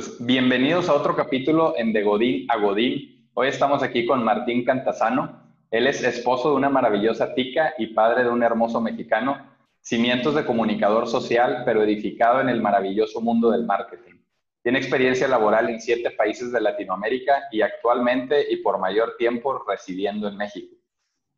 [0.00, 3.28] Pues bienvenidos a otro capítulo en De Godín a Godín.
[3.34, 5.42] Hoy estamos aquí con Martín Cantasano.
[5.70, 9.46] Él es esposo de una maravillosa tica y padre de un hermoso mexicano.
[9.82, 14.14] Cimientos de comunicador social, pero edificado en el maravilloso mundo del marketing.
[14.62, 20.28] Tiene experiencia laboral en siete países de Latinoamérica y actualmente y por mayor tiempo residiendo
[20.28, 20.76] en México.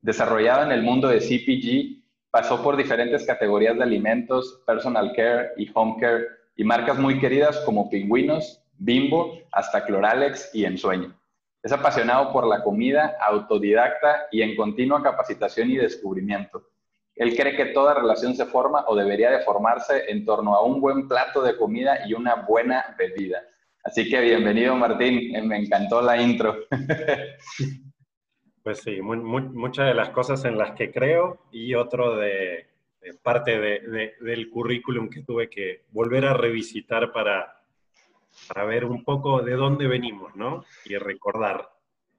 [0.02, 5.68] Desarrollado en el mundo de CPG, pasó por diferentes categorías de alimentos, personal care y
[5.74, 11.16] home care y marcas muy queridas como Pingüinos, Bimbo, hasta Cloralex y Ensueño.
[11.62, 16.68] Es apasionado por la comida, autodidacta y en continua capacitación y descubrimiento.
[17.14, 20.80] Él cree que toda relación se forma o debería de formarse en torno a un
[20.80, 23.42] buen plato de comida y una buena bebida.
[23.84, 26.56] Así que bienvenido Martín, me encantó la intro.
[28.64, 32.71] Pues sí, muchas de las cosas en las que creo y otro de,
[33.22, 37.62] parte del currículum que tuve que volver a revisitar para,
[38.48, 40.64] para ver un poco de dónde venimos, ¿no?
[40.84, 41.70] Y recordar.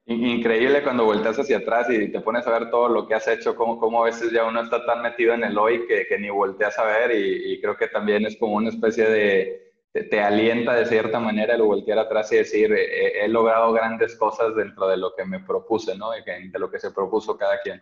[0.06, 3.56] Increíble cuando volteas hacia atrás y te pones a ver todo lo que has hecho,
[3.56, 6.30] cómo, cómo a veces ya uno está tan metido en el hoy que, que ni
[6.30, 10.88] volteas a ver y, creo que también es como una especie de, te, alienta de
[10.88, 15.24] cierta manera el voltear atrás y decir, he, logrado grandes cosas dentro de lo que
[15.24, 16.12] me propuse, ¿no?
[16.12, 17.82] De lo que se propuso cada quien.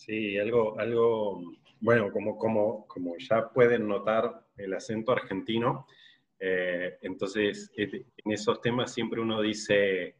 [0.00, 1.42] Sí, algo, algo
[1.78, 5.86] bueno, como, como, como ya pueden notar el acento argentino,
[6.38, 10.16] eh, entonces en esos temas siempre uno dice,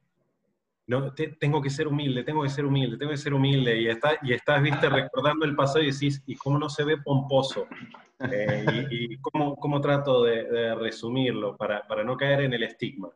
[0.86, 4.18] no, tengo que ser humilde, tengo que ser humilde, tengo que ser humilde, y, está,
[4.22, 7.66] y estás, viste, recordando el pasado y decís, ¿y cómo no se ve pomposo?
[8.30, 13.08] Eh, y, cómo, cómo, trato de, resumirlo para, para, no caer en el estigma.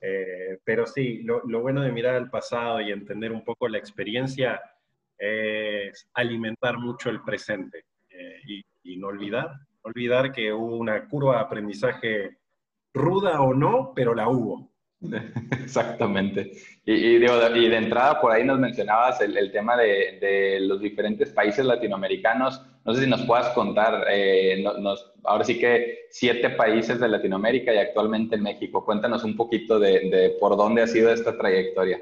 [0.00, 3.78] Eh, pero sí, lo, lo, bueno de mirar al pasado y entender un poco la
[3.78, 4.60] experiencia
[5.24, 9.50] es alimentar mucho el presente eh, y, no olvidar,
[9.82, 12.38] olvidar que hubo una curva de aprendizaje
[12.92, 14.70] ruda o no, pero la hubo.
[15.62, 16.52] Exactamente.
[16.84, 22.62] Y, de entrada, por ahí nos mencionabas el, tema de, los diferentes países latinoamericanos.
[22.84, 24.62] No sé si nos puedas contar, eh,
[25.24, 28.84] ahora sí que siete países de Latinoamérica y actualmente en México.
[28.84, 32.00] Cuéntanos un poquito de, por dónde ha sido esta trayectoria.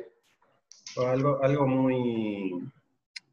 [0.97, 2.60] Algo, algo muy,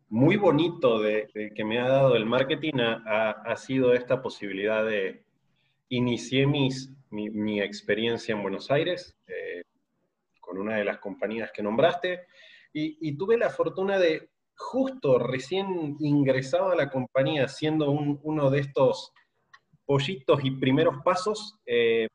[0.10, 5.24] muy bonito de, que me ha dado el marketing ha, sido esta posibilidad de
[5.90, 9.64] inicié mis, mi, experiencia en Buenos Aires eh,
[10.40, 12.22] con una de las compañías que nombraste
[12.74, 19.12] y, tuve la fortuna de justo recién ingresado a la compañía siendo uno de estos
[19.86, 22.08] pollitos y primeros pasos eh,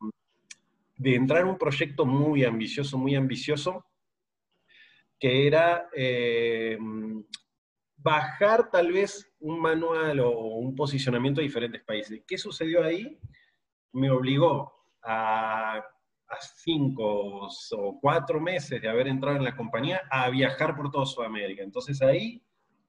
[0.97, 3.85] de entrar en un proyecto muy ambicioso, muy ambicioso,
[5.19, 6.79] que era eh,
[8.05, 12.23] bajar tal vez un manual o un posicionamiento de diferentes países.
[12.27, 13.19] ¿Qué sucedió ahí?
[13.93, 14.73] Me obligó
[15.03, 15.83] a,
[16.57, 21.63] cinco o cuatro meses de haber entrado en la compañía a viajar por toda Sudamérica.
[21.63, 22.43] Entonces ahí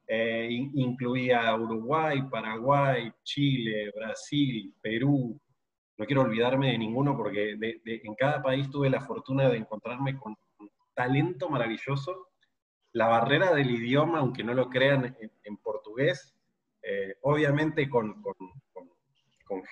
[0.08, 5.40] eh, incluía Uruguay, Paraguay, Chile, Brasil, Perú.
[5.98, 7.52] No quiero olvidarme de ninguno porque
[7.86, 10.36] en cada país tuve la fortuna de encontrarme con
[10.94, 12.30] talento maravilloso
[12.96, 16.34] la barrera del idioma, aunque no lo crean en, portugués,
[16.82, 18.24] eh, obviamente con,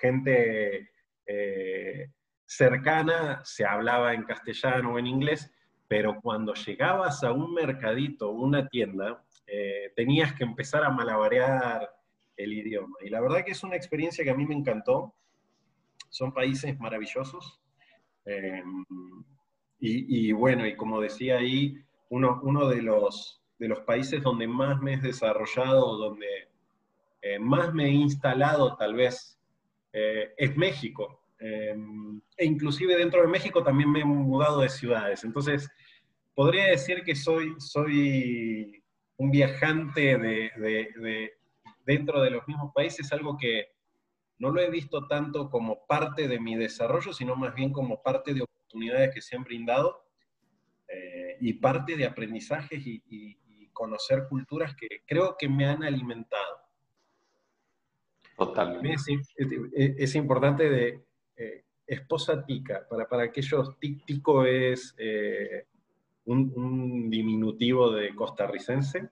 [0.02, 0.92] gente
[1.26, 2.10] eh,
[2.46, 5.50] cercana se hablaba en castellano o en inglés,
[5.88, 11.90] pero cuando llegabas a un mercadito, una tienda, eh, tenías que empezar a malabarear
[12.36, 12.98] el idioma.
[13.06, 15.16] Y la verdad que es una experiencia que a mí me encantó.
[16.10, 17.62] Son países maravillosos.
[19.80, 21.82] y, bueno, y como decía ahí,
[22.14, 26.28] uno, de, los, de los países donde más me he desarrollado, donde
[27.22, 29.40] eh, más me he instalado tal vez,
[29.92, 31.22] eh, es México.
[31.40, 31.76] Eh,
[32.38, 35.24] e inclusive dentro de México también me he mudado de ciudades.
[35.24, 35.70] Entonces,
[36.36, 38.84] podría decir que soy, soy
[39.18, 41.32] un viajante de,
[41.86, 43.70] dentro de los mismos países, algo que
[44.38, 48.34] no lo he visto tanto como parte de mi desarrollo, sino más bien como parte
[48.34, 50.03] de oportunidades que se han brindado
[50.94, 53.38] eh, y parte de aprendizajes y,
[53.74, 56.60] conocer culturas que creo que me han alimentado.
[58.38, 58.96] Totalmente.
[59.74, 61.04] Es, importante de
[61.36, 65.66] eh, esposa tica, para, para aquellos, tico es eh,
[66.26, 69.10] un, diminutivo de costarricense.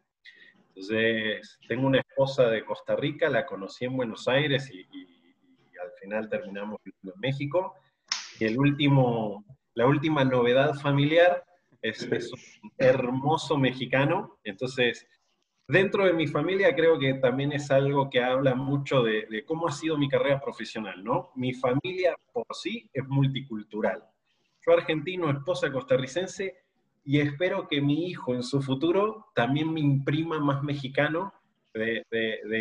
[0.67, 4.85] Entonces, tengo una esposa de Costa Rica, la conocí en Buenos Aires y,
[5.81, 7.73] al final terminamos en México.
[8.39, 9.43] Y el último,
[9.73, 11.43] la última novedad familiar
[11.81, 12.31] es,
[12.63, 15.07] un hermoso mexicano, entonces
[15.67, 19.71] dentro de mi familia creo que también es algo que habla mucho de, cómo ha
[19.71, 21.31] sido mi carrera profesional, ¿no?
[21.35, 24.03] Mi familia por sí es multicultural.
[24.65, 26.55] Yo argentino, esposa costarricense,
[27.03, 31.33] y espero que mi hijo en su futuro también me imprima más mexicano
[31.73, 32.05] de,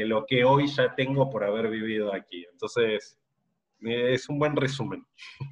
[0.07, 2.47] lo que hoy ya tengo por haber vivido aquí.
[2.51, 3.19] Entonces,
[3.83, 5.05] es un buen resumen.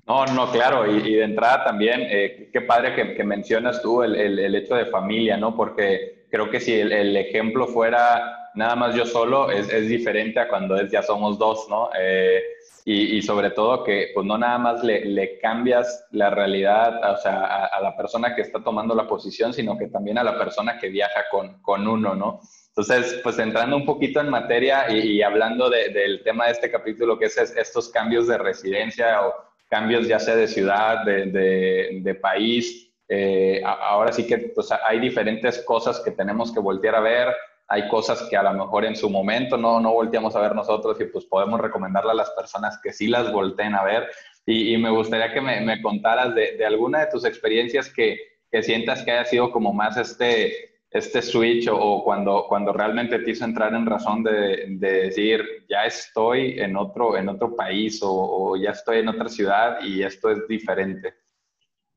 [0.06, 4.54] No, no, claro, y, de entrada también, eh, qué padre que, mencionas tú el, el,
[4.54, 5.56] hecho de familia, ¿no?
[5.56, 10.49] Porque creo que si el, ejemplo fuera nada más yo solo, es, es, diferente a
[10.49, 11.91] cuando ya somos dos, ¿no?
[11.99, 12.43] Eh,
[12.85, 17.17] y, y, sobre todo que pues no nada más le, le cambias la realidad, o
[17.19, 20.79] sea, a, la persona que está tomando la posición, sino que también a la persona
[20.79, 22.41] que viaja con, con uno, ¿no?
[22.69, 27.27] Entonces, pues entrando un poquito en materia y, hablando del tema de este capítulo, que
[27.27, 29.35] es estos cambios de residencia o
[29.69, 35.00] cambios ya sea de ciudad, de, de, de país, eh, ahora sí que pues, hay
[35.00, 37.35] diferentes cosas que tenemos que voltear a ver,
[37.69, 40.99] hay cosas que a lo mejor en su momento no, no volteamos a ver nosotros
[41.00, 44.09] y pues podemos recomendarle a las personas que sí las volteen a ver.
[44.47, 48.17] Y, me gustaría que me, me contaras de, de, alguna de tus experiencias que,
[48.50, 53.32] que, sientas que haya sido como más este, este switch o, cuando, cuando realmente te
[53.32, 58.11] hizo entrar en razón de, de, decir, ya estoy en otro, en otro país o,
[58.11, 61.12] o ya estoy en otra ciudad y esto es diferente.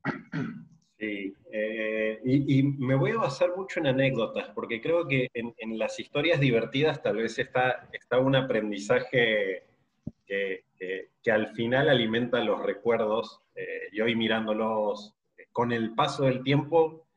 [1.02, 5.98] Sí, eh, y, me voy a basar mucho en anécdotas, porque creo que en, las
[5.98, 9.64] historias divertidas tal vez está, está un aprendizaje
[10.24, 10.64] que,
[11.28, 15.16] al final alimenta los recuerdos, eh, y hoy mirándolos
[15.50, 17.08] con el paso del tiempo,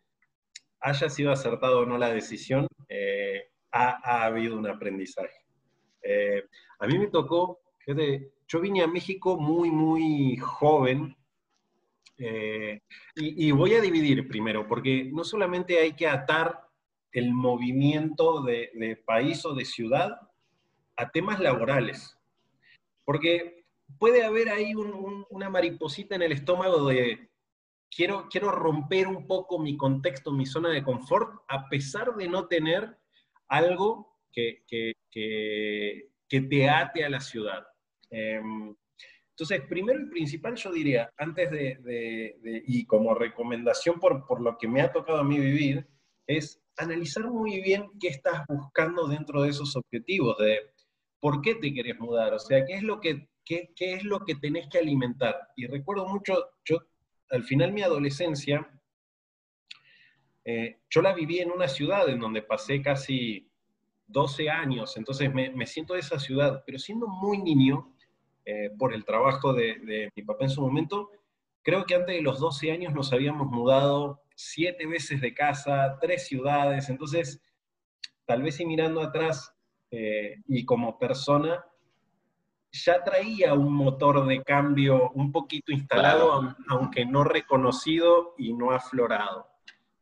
[0.79, 5.45] haya sido acertado o no la decisión, eh, ha, ha, habido un aprendizaje.
[6.79, 11.15] a mí me tocó, fíjate, yo vine a México muy, muy joven,
[12.17, 12.81] eh,
[13.15, 16.61] y, voy a dividir primero, porque no solamente hay que atar
[17.11, 20.19] el movimiento de, país o de ciudad
[20.97, 22.17] a temas laborales,
[23.03, 23.65] porque
[23.99, 27.29] puede haber ahí una mariposita en el estómago de
[27.89, 32.47] quiero, quiero romper un poco mi contexto, mi zona de confort, a pesar de no
[32.47, 32.97] tener
[33.47, 37.65] algo que, que, que, te ate a la ciudad.
[38.09, 38.75] Em,
[39.37, 44.69] entonces, primero y principal, yo diría, antes de, y como recomendación por, por, lo que
[44.69, 45.85] me ha tocado a mí vivir,
[46.25, 50.61] es analizar muy bien qué estás buscando dentro de esos objetivos, de
[51.19, 54.21] por qué te querés mudar, o sea, qué es lo que, qué, qué es lo
[54.21, 55.35] que tenés que alimentar.
[55.57, 56.77] Y recuerdo mucho, yo
[57.29, 58.65] al final mi adolescencia,
[60.45, 63.51] eh, yo la viví en una ciudad en donde pasé casi
[64.07, 67.94] 12 años, entonces me, me siento de esa ciudad, pero siendo muy niño,
[68.45, 71.11] eh, por el trabajo de, mi papá en su momento,
[71.63, 76.27] creo que antes de los 12 años nos habíamos mudado siete veces de casa, tres
[76.27, 77.41] ciudades, entonces
[78.25, 79.53] tal vez y mirando atrás
[79.91, 81.63] eh, y como persona,
[82.71, 89.47] ya traía un motor de cambio un poquito instalado, aunque no reconocido y no aflorado.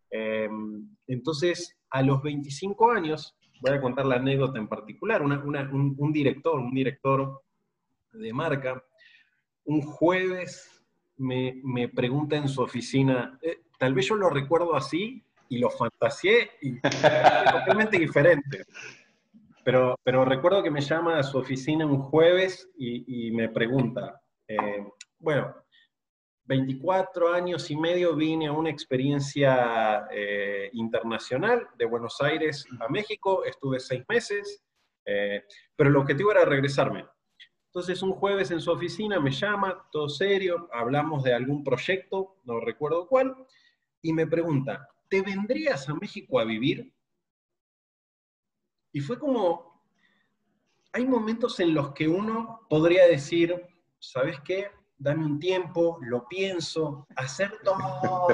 [0.10, 6.60] Em, entonces, a los 25 años, voy a contar la anécdota en particular, un, director,
[6.60, 7.42] un director
[8.14, 8.84] de marca,
[9.66, 10.74] un jueves
[11.18, 15.70] me, me pregunta en su oficina, eh, tal vez yo lo recuerdo así y lo
[15.70, 16.52] fantaseé
[17.52, 18.66] totalmente diferente.
[19.64, 24.86] Pero, pero recuerdo que me llama a su oficina un jueves y, me pregunta, eh,
[25.20, 25.56] bueno,
[26.46, 33.46] 24 años y medio vine a una experiencia eh, internacional de Buenos Aires a México,
[33.46, 34.62] estuve seis meses,
[35.06, 37.06] pero el objetivo era regresarme.
[37.74, 42.60] Entonces un jueves en su oficina me llama, todo serio, hablamos de algún proyecto, no
[42.60, 43.36] recuerdo cuál,
[44.00, 46.94] y me pregunta, ¿te vendrías a México a vivir?
[48.92, 49.84] Y fue como,
[50.92, 53.66] hay momentos en los que uno podría decir,
[53.98, 54.68] ¿sabes qué?
[54.96, 58.28] Dame un tiempo, lo pienso, hacer todo.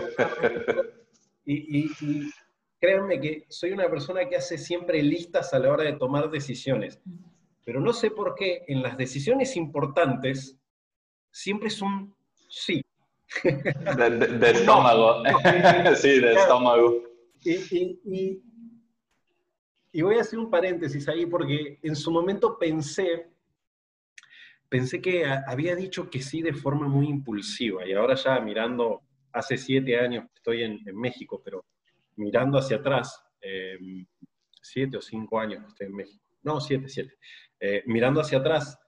[1.46, 2.30] y, y
[2.78, 7.00] créanme que soy una persona que hace siempre listas a la hora de tomar decisiones
[7.70, 10.58] pero no sé por qué en las decisiones importantes
[11.30, 12.16] siempre es un
[12.50, 12.84] sí.
[13.44, 15.22] De, estómago.
[15.96, 17.04] sí, de estómago.
[17.44, 18.42] Y,
[20.02, 23.30] voy a hacer un paréntesis ahí porque en su momento pensé,
[24.68, 29.58] pensé que había dicho que sí de forma muy impulsiva y ahora ya mirando, hace
[29.58, 31.66] siete años estoy en, México, pero
[32.16, 34.08] mirando hacia atrás, em,
[34.60, 37.14] siete o cinco años que estoy en México, no, siete, siete.
[37.60, 38.80] Eh, mirando hacia atrás.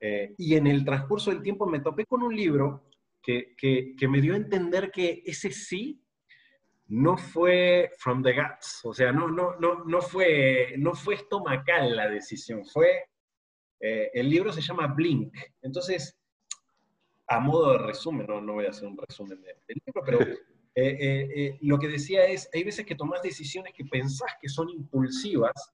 [0.00, 2.88] Eh, y en el transcurso del tiempo me topé con un libro
[3.22, 6.02] que, que, me dio a entender que ese sí
[6.88, 11.96] no fue from the guts, o sea, no, no, no, no, fue, no fue estomacal
[11.96, 13.06] la decisión, fue,
[13.80, 16.18] eh, el libro se llama Blink, entonces,
[17.26, 20.18] a modo de resumen, no, no voy a hacer un resumen del libro, pero
[20.74, 25.72] eh, lo que decía es, hay veces que tomás decisiones que pensás que son impulsivas,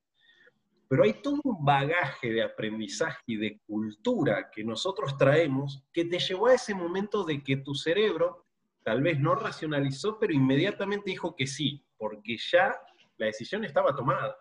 [0.91, 6.19] pero hay todo un bagaje de aprendizaje y de cultura que nosotros traemos que te
[6.19, 8.49] llevó a ese momento de que tu cerebro
[8.83, 12.77] tal vez no racionalizó, pero inmediatamente dijo que sí, porque ya
[13.19, 14.37] la decisión estaba tomada.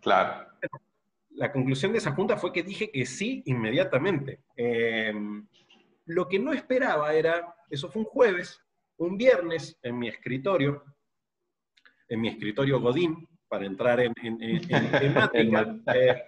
[0.00, 0.46] Claro.
[1.30, 4.44] La conclusión de esa junta fue que dije que sí inmediatamente.
[4.56, 5.12] Eh,
[6.04, 8.60] lo que no esperaba era, eso fue un jueves,
[8.96, 10.84] un viernes en mi escritorio,
[12.08, 14.38] en mi escritorio Godín, para entrar en, en,
[15.94, 16.24] eh,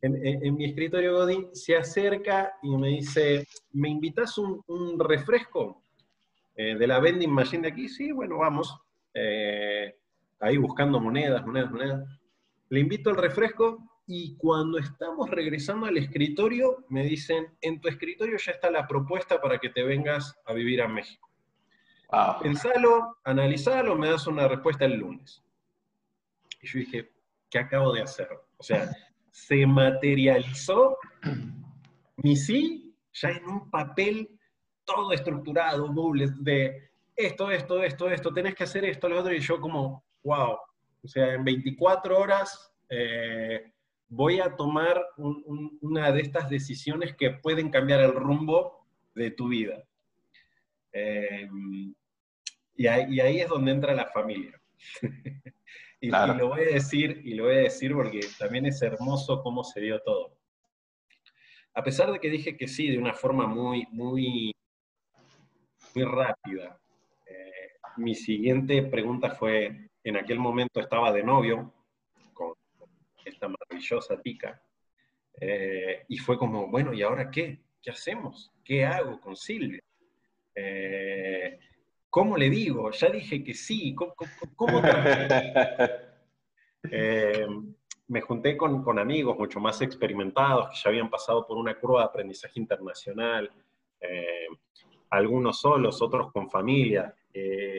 [0.00, 5.82] en, mi escritorio Godín, se acerca y me dice, ¿me invitas un, un refresco
[6.56, 7.88] eh, de la vending machine de aquí?
[7.88, 8.74] Sí, bueno, vamos.
[9.12, 9.94] Eh,
[10.40, 12.18] ahí buscando monedas, monedas, monedas.
[12.70, 18.38] Le invito al refresco y cuando estamos regresando al escritorio, me dicen, en tu escritorio
[18.38, 21.28] ya está la propuesta para que te vengas a vivir a México.
[22.42, 25.42] Pensalo, analizalo, me das una respuesta el lunes.
[26.62, 27.12] Y yo dije,
[27.50, 28.28] ¿qué acabo de hacer?
[28.56, 28.90] O sea,
[29.30, 30.96] se materializó
[32.16, 34.38] mi sí ya en un papel
[34.84, 39.40] todo estructurado, doble, de esto, esto, esto, esto, tenés que hacer esto, lo otro, y
[39.40, 40.56] yo como, wow,
[41.02, 43.72] o sea, en 24 horas eh,
[44.08, 49.82] voy a tomar una de estas decisiones que pueden cambiar el rumbo de tu vida.
[50.92, 51.48] Eh,
[52.76, 54.60] y ahí es donde entra la familia.
[56.04, 59.62] Y, lo voy a decir, y lo voy a decir porque también es hermoso cómo
[59.62, 60.36] se dio todo.
[61.74, 64.52] A pesar de que dije que sí de una forma muy, muy,
[65.94, 66.76] muy rápida,
[67.24, 71.72] eh, mi siguiente pregunta fue, en aquel momento estaba de novio
[72.32, 72.54] con
[73.24, 74.60] esta maravillosa tica,
[75.40, 77.60] eh, y fue como, bueno, ¿y ahora qué?
[77.80, 78.52] ¿Qué hacemos?
[78.64, 79.80] ¿Qué hago con Silvia?
[80.52, 81.60] Eh,
[82.12, 82.90] ¿Cómo le digo?
[82.90, 83.94] Ya dije que sí.
[83.94, 84.82] ¿Cómo,
[86.90, 87.46] eh,
[88.08, 92.06] me junté con, amigos mucho más experimentados que ya habían pasado por una curva de
[92.08, 93.50] aprendizaje internacional,
[93.98, 94.46] eh,
[95.08, 97.14] algunos solos, otros con familia.
[97.32, 97.78] Eh,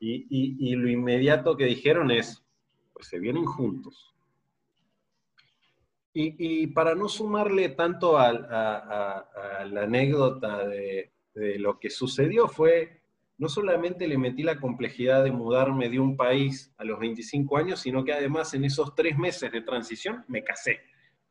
[0.00, 2.42] y, lo inmediato que dijeron es,
[2.94, 4.14] pues se vienen juntos.
[6.14, 8.32] Y, para no sumarle tanto a,
[9.66, 13.02] la anécdota de, de lo que sucedió fue
[13.38, 17.80] no solamente le metí la complejidad de mudarme de un país a los 25 años,
[17.80, 20.80] sino que además en esos tres meses de transición me casé.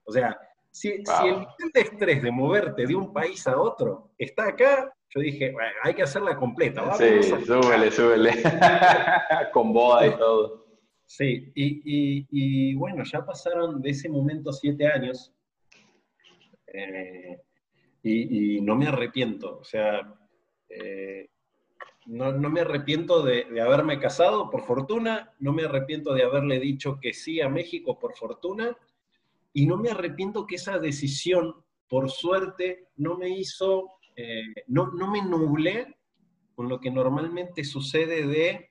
[0.04, 0.38] O sea,
[0.70, 5.22] si, el nivel de estrés de moverte de un país a otro está acá, yo
[5.22, 6.94] dije, bueno, hay que hacerla completa.
[6.98, 8.32] sí, súbele, súbele.
[9.54, 10.66] Con boda y todo.
[11.06, 15.32] Sí, y, bueno, ya pasaron de ese momento siete años
[16.68, 17.40] eh,
[18.04, 19.60] y, no me arrepiento.
[19.60, 20.02] O sea,
[20.68, 21.30] eh,
[22.06, 27.14] no, me arrepiento de, haberme casado, por fortuna, no me arrepiento de haberle dicho que
[27.14, 28.78] sí a México, por fortuna,
[29.54, 31.56] y no me arrepiento que esa decisión,
[31.88, 35.96] por suerte, no me hizo, eh, no, no me nublé
[36.54, 38.70] con lo que normalmente sucede de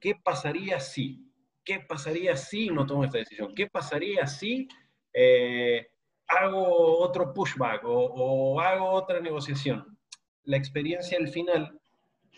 [0.00, 1.30] qué pasaría si,
[1.64, 4.68] qué pasaría si no tomo esta decisión, qué pasaría si
[5.12, 5.88] eh,
[6.28, 9.98] hago otro pushback o, o hago otra negociación.
[10.44, 11.80] La experiencia al final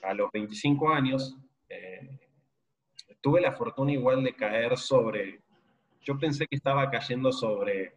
[0.02, 1.36] a los 25 años,
[1.68, 2.08] eh,
[3.20, 5.40] tuve la fortuna igual de caer sobre,
[6.02, 7.94] yo pensé que estaba cayendo sobre,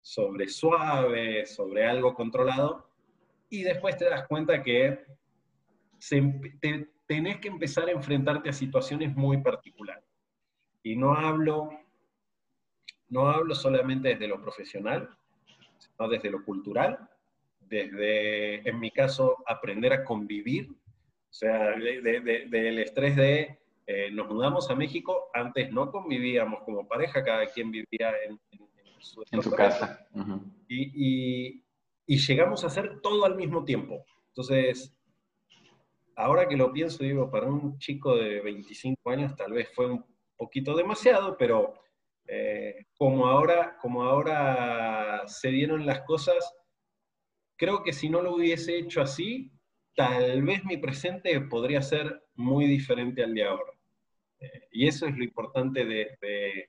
[0.00, 2.88] sobre suave, sobre algo controlado,
[3.48, 5.04] y después te das cuenta que
[7.06, 10.04] tenés que empezar a enfrentarte a situaciones muy particulares.
[10.82, 11.70] Y no hablo,
[13.08, 15.08] no hablo solamente desde lo profesional,
[15.78, 17.08] sino desde lo cultural,
[17.60, 20.68] desde, en mi caso, aprender a convivir
[21.36, 27.22] o sea, del estrés de eh, nos mudamos a México, antes no convivíamos como pareja,
[27.22, 28.40] cada quien vivía en,
[29.42, 30.08] su, casa.
[30.66, 31.62] y,
[32.06, 34.02] llegamos a hacer todo al mismo tiempo.
[34.28, 34.96] Entonces,
[36.16, 40.06] ahora que lo pienso, digo, para un chico de 25 años tal vez fue un
[40.38, 41.74] poquito demasiado, pero
[42.26, 46.56] eh, como, ahora, como ahora se dieron las cosas,
[47.56, 49.52] creo que si no lo hubiese hecho así,
[49.96, 53.72] tal vez mi presente podría ser muy diferente al de ahora.
[54.38, 56.68] Eh, y eso es lo importante de,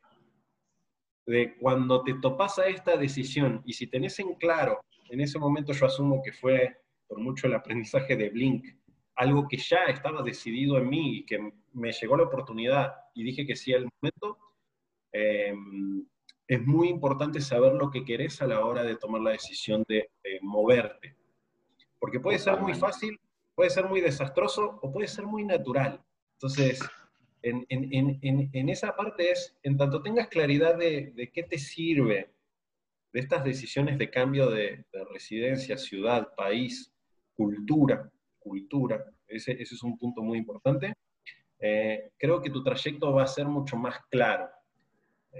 [1.26, 4.80] de, cuando te topas a esta decisión y si tenés en claro,
[5.10, 8.66] en ese momento yo asumo que fue por mucho el aprendizaje de Blink,
[9.16, 13.46] algo que ya estaba decidido en mí y que me llegó la oportunidad y dije
[13.46, 14.38] que sí al momento,
[15.12, 16.06] em,
[16.48, 20.10] es muy importante saber lo que querés a la hora de tomar la decisión de,
[20.42, 21.16] moverte.
[22.00, 23.20] Porque puede ser muy fácil,
[23.56, 26.02] puede ser muy desastroso o puede ser muy natural.
[26.34, 26.80] Entonces,
[27.42, 31.58] en, en, en, en esa parte es, en tanto tengas claridad de, de, qué te
[31.58, 32.34] sirve
[33.14, 36.94] de estas decisiones de cambio de, de residencia, ciudad, país,
[37.34, 40.94] cultura, cultura, ese, ese es un punto muy importante,
[41.60, 44.50] eh, creo que tu trayecto va a ser mucho más claro.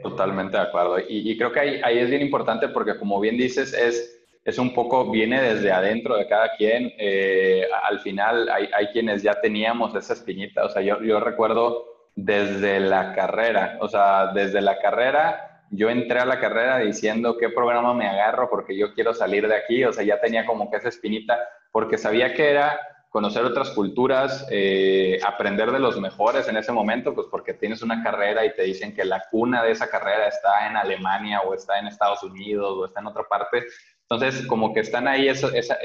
[0.02, 1.00] Totalmente de acuerdo.
[1.00, 4.17] Y, y creo que ahí, ahí, es bien importante porque, como bien dices, es,
[4.48, 6.94] es un poco, viene desde adentro de cada quien.
[6.98, 10.64] Eh, al final hay, hay, quienes ya teníamos esa espinita.
[10.64, 16.20] O sea, yo, yo recuerdo desde la carrera, o sea, desde la carrera, yo entré
[16.20, 19.84] a la carrera diciendo qué programa me agarro porque yo quiero salir de aquí.
[19.84, 21.38] O sea, ya tenía como que esa espinita
[21.74, 27.14] porque sabía que era conocer otras culturas, eh, aprender de los mejores en ese momento,
[27.14, 30.68] pues porque tienes una carrera y te dicen que la cuna de esa carrera está
[30.70, 33.66] en Alemania o está en Estados Unidos o está en otra parte.
[34.10, 35.76] Entonces, como que están ahí esa, esa,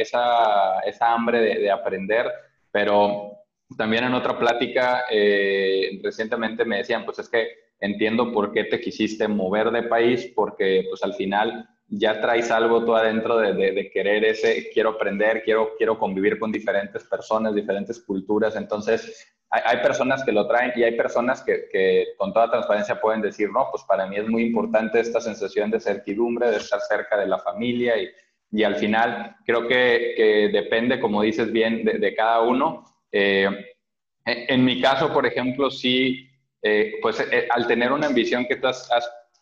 [0.80, 2.30] esa, hambre de, aprender,
[2.70, 3.32] pero
[3.76, 7.48] también en otra plática eh, recientemente me decían, pues es que
[7.80, 12.84] entiendo por qué te quisiste mover de país, porque pues al final ya traes algo
[12.84, 18.56] tú adentro de, querer ese, quiero aprender, quiero, quiero convivir con diferentes personas, diferentes culturas.
[18.56, 23.50] Entonces, hay, personas que lo traen y hay personas que, con toda transparencia pueden decir,
[23.50, 27.26] no, pues para mí es muy importante esta sensación de certidumbre, de estar cerca de
[27.26, 28.08] la familia y,
[28.52, 32.84] y al final creo que, depende, como dices bien, de, cada uno.
[33.12, 33.50] Eh,
[34.24, 36.26] en, mi caso, por ejemplo, sí,
[36.62, 38.88] eh, pues eh, al tener una ambición que tú has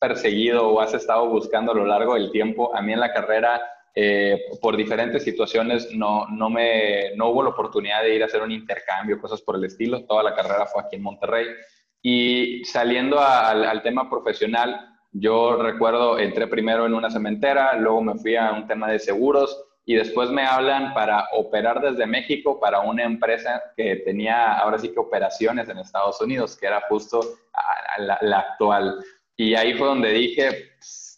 [0.00, 2.74] perseguido o has estado buscando a lo largo del tiempo.
[2.74, 3.60] A mí en la carrera,
[3.94, 8.42] eh, por diferentes situaciones, no, no, me, no hubo la oportunidad de ir a hacer
[8.42, 10.04] un intercambio, cosas por el estilo.
[10.06, 11.46] Toda la carrera fue aquí en Monterrey.
[12.02, 18.14] Y saliendo al, al tema profesional, yo recuerdo, entré primero en una cementera, luego me
[18.14, 22.80] fui a un tema de seguros y después me hablan para operar desde México para
[22.80, 27.20] una empresa que tenía ahora sí que operaciones en Estados Unidos, que era justo
[27.98, 28.98] la, la actual.
[29.40, 30.74] Y ahí fue donde dije,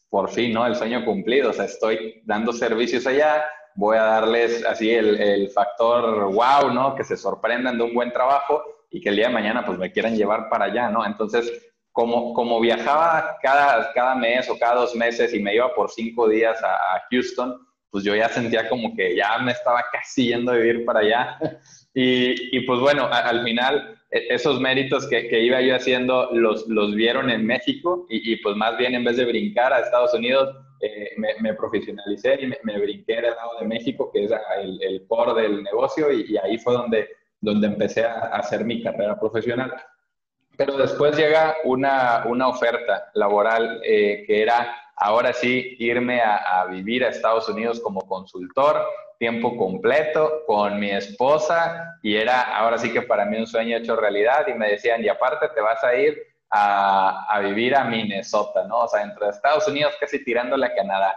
[0.09, 0.65] por fin, ¿no?
[0.65, 5.51] El sueño cumplido, o sea, estoy dando servicios allá, voy a darles así el, el,
[5.51, 6.95] factor wow, ¿no?
[6.95, 9.91] Que se sorprendan de un buen trabajo y que el día de mañana pues me
[9.91, 11.05] quieran llevar para allá, ¿no?
[11.05, 11.51] Entonces,
[11.91, 16.29] como, como viajaba cada, cada mes o cada dos meses y me iba por cinco
[16.29, 17.59] días a, Houston,
[17.91, 21.41] pues yo ya sentía como que ya me estaba casi yendo a vivir para allá.
[21.95, 26.31] Y, y pues bueno, a, al final e, esos méritos que, que, iba yo haciendo
[26.33, 29.81] los, los vieron en México y, y, pues más bien en vez de brincar a
[29.81, 34.25] Estados Unidos, eh, me, me, profesionalicé y me, me, brinqué al lado de México, que
[34.25, 37.09] es el, el core del negocio y, y, ahí fue donde,
[37.41, 39.73] donde empecé a, a hacer mi carrera profesional.
[40.57, 47.05] Pero después llega una, una oferta laboral eh, que era ahora sí irme a, vivir
[47.05, 48.87] a Estados Unidos como consultor,
[49.19, 53.97] tiempo completo, con mi esposa, y era ahora sí que para mí un sueño hecho
[53.97, 56.17] realidad, y me decían, y aparte te vas a ir
[56.51, 58.81] a, a vivir a Minnesota, ¿no?
[58.81, 61.17] O sea, entre Estados Unidos casi tirándole a Canadá,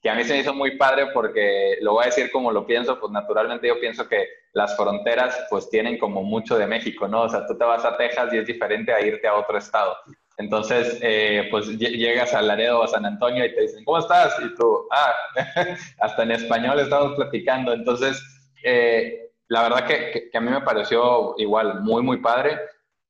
[0.00, 2.66] que a mí se me hizo muy padre porque, lo voy a decir como lo
[2.66, 7.22] pienso, pues naturalmente yo pienso que las fronteras pues tienen como mucho de México, ¿no?
[7.22, 9.94] O sea, tú te vas a Texas y es diferente a irte a otro estado.
[10.38, 14.36] Entonces, eh, pues llegas a Laredo o a San Antonio y te dicen, ¿cómo estás?
[14.44, 15.14] Y tú, ah,
[16.00, 17.72] hasta en español estamos platicando.
[17.72, 18.22] Entonces,
[18.62, 22.58] eh, la verdad que, que, que, a mí me pareció igual muy, muy padre.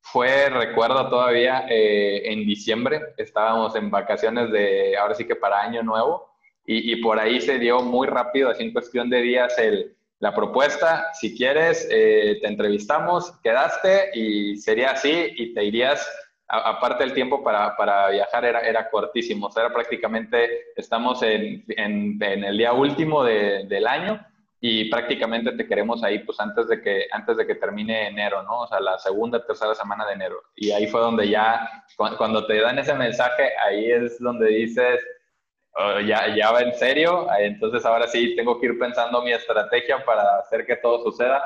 [0.00, 5.82] Fue, recuerdo todavía, eh, en diciembre, estábamos en vacaciones de, ahora sí que para Año
[5.82, 6.30] Nuevo,
[6.64, 10.34] y, y por ahí se dio muy rápido, así en cuestión de días, el, la
[10.34, 16.08] propuesta, si quieres, eh, te entrevistamos, quedaste y sería así y te irías
[16.48, 22.22] aparte el tiempo para, para viajar era, era, cortísimo, o sea, prácticamente, estamos en, en,
[22.22, 24.24] en el día último de, del año
[24.60, 28.60] y prácticamente te queremos ahí pues antes de, que, antes de que termine enero, ¿no?
[28.60, 30.42] O sea, la segunda, tercera semana de enero.
[30.54, 35.04] Y ahí fue donde ya, cuando te dan ese mensaje, ahí es donde dices,
[35.74, 40.04] oh, ya, ya va en serio, entonces ahora sí tengo que ir pensando mi estrategia
[40.04, 41.44] para hacer que todo suceda.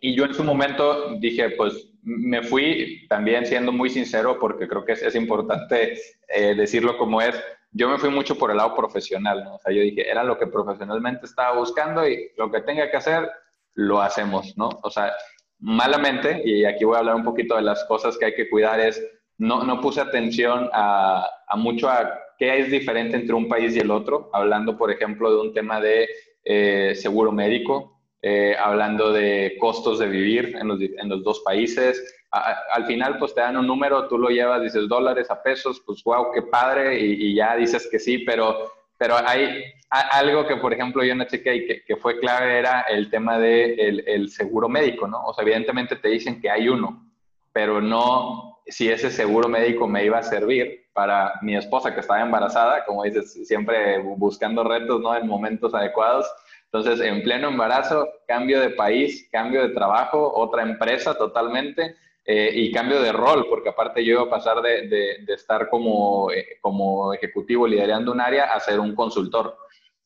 [0.00, 4.84] Y yo en su momento dije, pues me fui también siendo muy sincero porque creo
[4.84, 7.34] que es, es importante eh, decirlo como es.
[7.70, 9.54] Yo me fui mucho por el lado profesional, ¿no?
[9.54, 12.96] O sea, yo dije, era lo que profesionalmente estaba buscando y lo que tenga que
[12.96, 13.30] hacer,
[13.74, 14.68] lo hacemos, ¿no?
[14.82, 15.12] O sea,
[15.58, 18.80] malamente, y aquí voy a hablar un poquito de las cosas que hay que cuidar,
[18.80, 19.02] es
[19.38, 23.78] no, no puse atención a, a mucho a qué es diferente entre un país y
[23.78, 26.08] el otro, hablando, por ejemplo, de un tema de
[26.44, 32.22] eh, seguro médico, eh, hablando de costos de vivir en los, en los, dos países,
[32.30, 36.02] al final pues te dan un número, tú lo llevas, dices dólares a pesos, pues
[36.04, 41.04] wow, qué padre, y, ya dices que sí, pero, pero hay algo que, por ejemplo,
[41.04, 44.68] yo no chequé y que, que fue clave era el tema del de el seguro
[44.68, 45.26] médico, ¿no?
[45.26, 47.10] O sea, evidentemente te dicen que hay uno,
[47.52, 52.20] pero no si ese seguro médico me iba a servir para mi esposa que estaba
[52.20, 55.16] embarazada, como dices, siempre buscando retos, ¿no?
[55.16, 56.26] En momentos adecuados.
[56.72, 62.72] Entonces, en pleno embarazo, cambio de país, cambio de trabajo, otra empresa totalmente eh, y
[62.72, 67.12] cambio de rol, porque aparte yo iba a pasar de, de, estar como, eh, como
[67.12, 69.54] ejecutivo liderando un área a ser un consultor.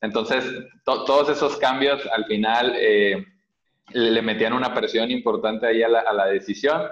[0.01, 0.45] Entonces,
[0.85, 3.25] todos esos cambios al final eh,
[3.93, 6.83] le metían una presión importante ahí a la, a la decisión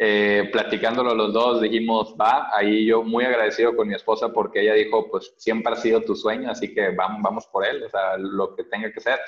[0.00, 4.74] eh, platicándolo los dos, dijimos, va, ahí yo muy agradecido con mi esposa porque ella
[4.74, 8.16] dijo, pues siempre ha sido tu sueño, así que vamos, vamos por él, o sea,
[8.16, 9.18] lo que tenga que ser.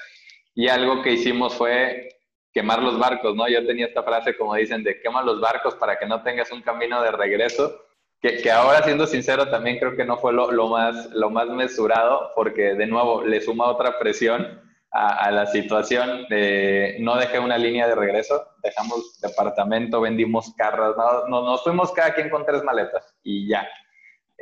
[0.55, 2.09] Y algo que hicimos fue
[2.53, 3.49] quemar los barcos, ¿no?
[3.49, 6.63] Yo tenía esta frase, como dicen, de quema los barcos para que no tengas un
[6.63, 7.77] camino de regreso,
[8.21, 11.49] que, que ahora, siendo sincero, también creo que no fue lo, lo, más, lo más
[11.49, 16.27] mesurado, porque de nuevo le suma otra presión a, la situación.
[16.29, 20.97] de no dejé una línea de regreso, dejamos departamento, vendimos carros,
[21.29, 23.69] no, nos fuimos cada quien con tres maletas y ya.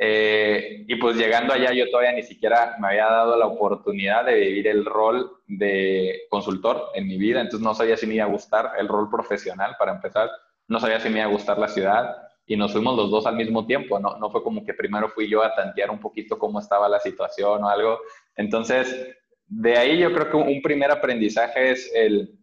[0.01, 4.35] Eh, y pues llegando allá yo todavía ni siquiera me había dado la oportunidad de
[4.35, 8.29] vivir el rol de consultor en mi vida, entonces no sabía si me iba a
[8.29, 10.29] gustar el rol profesional para empezar,
[10.69, 13.35] no sabía si me iba a gustar la ciudad y nos fuimos los dos al
[13.35, 16.61] mismo tiempo, no, no fue como que primero fui yo a tantear un poquito cómo
[16.61, 17.99] estaba la situación o algo,
[18.37, 19.18] entonces
[19.49, 22.37] de ahí yo creo que un primer aprendizaje es el,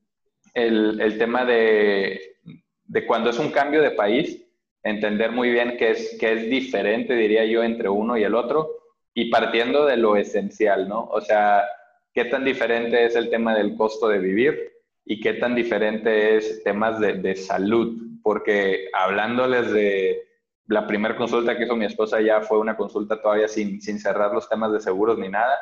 [0.55, 2.37] el, tema de,
[2.85, 4.43] de, cuando es un cambio de país,
[4.83, 8.71] entender muy bien que es, que es diferente, diría yo, entre uno y el otro,
[9.15, 11.05] y partiendo de lo esencial, ¿no?
[11.05, 11.65] O sea,
[12.13, 14.73] qué tan diferente es el tema del costo de vivir
[15.05, 20.23] y qué tan diferente es temas de, de salud, porque hablándoles de
[20.67, 24.33] la primera consulta que hizo mi esposa ya fue una consulta todavía sin, sin cerrar
[24.33, 25.57] los temas de seguros ni nada,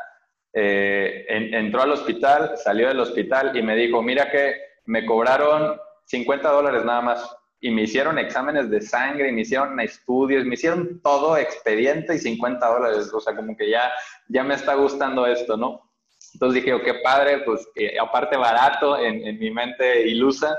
[0.55, 4.55] eh, entró al hospital, salió del hospital y me dijo, mira que
[4.87, 9.81] me cobraron 50 dólares nada más y me hicieron exámenes de sangre, y me hicieron
[9.81, 13.90] estudios, me hicieron todo expediente y 50 dólares, o sea, como que ya,
[14.29, 15.90] ya me está gustando esto, ¿no?
[16.35, 17.67] Entonces dije, oh, qué padre, pues
[17.99, 20.59] aparte barato en, en, mi mente ilusa.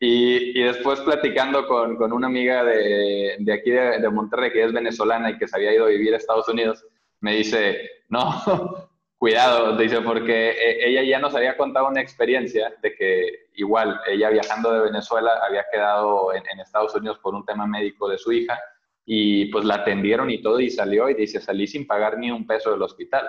[0.00, 4.64] Y, y después platicando con, con, una amiga de, de aquí de, de Monterrey, que
[4.64, 6.86] es venezolana y que se había ido a vivir a Estados Unidos,
[7.20, 8.85] me dice, no,
[9.18, 14.28] Cuidado, dice, porque eh, ella ya nos había contado una experiencia de que igual ella
[14.28, 18.58] viajando de Venezuela había quedado en, Estados Unidos por un tema médico de su hija
[19.06, 22.46] y pues la atendieron y todo y salió y dice, salí sin pagar ni un
[22.46, 23.26] peso del hospital,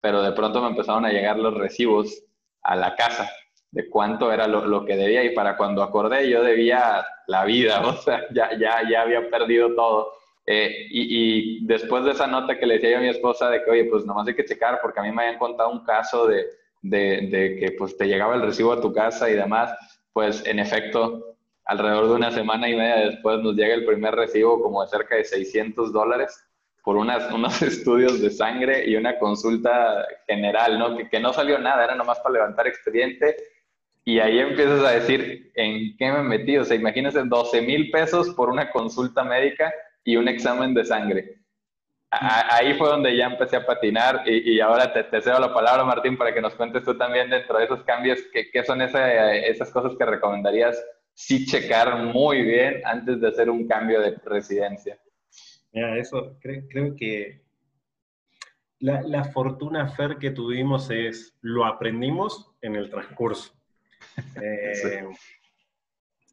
[0.00, 2.24] pero de pronto me empezaron a llegar los recibos
[2.62, 3.30] a la casa
[3.70, 7.80] de cuánto era lo, lo que debía y para cuando acordé yo debía la vida,
[7.86, 10.12] o sea, ya, ya, ya había perdido todo
[10.46, 13.70] eh, y, después de esa nota que le decía yo a mi esposa de que,
[13.70, 16.46] oye, pues nomás hay que checar, porque a mí me habían contado un caso de,
[16.82, 19.72] de, que pues te llegaba el recibo a tu casa y demás,
[20.12, 24.60] pues en efecto, alrededor de una semana y media después nos llega el primer recibo
[24.60, 26.44] como de cerca de 600 dólares
[26.82, 30.96] por unas, unos estudios de sangre y una consulta general, ¿no?
[30.96, 33.36] Que, que no salió nada, era nomás para levantar expediente
[34.04, 36.56] y ahí empiezas a decir, ¿en qué me metí?
[36.56, 39.72] O sea, imagínense 12 mil pesos por una consulta médica
[40.10, 41.36] y un examen de sangre.
[42.10, 45.84] ahí fue donde ya empecé a patinar y, y ahora te, te, cedo la palabra,
[45.84, 49.70] Martín, para que nos cuentes tú también dentro de esos cambios, qué, qué son esas
[49.70, 50.82] cosas que recomendarías
[51.14, 54.98] sí checar muy bien antes de hacer un cambio de residencia.
[55.72, 57.42] Mira, eso creo, creo que
[58.80, 63.52] la, la, fortuna, Fer, que tuvimos es, lo aprendimos en el transcurso.
[64.42, 65.04] Eh,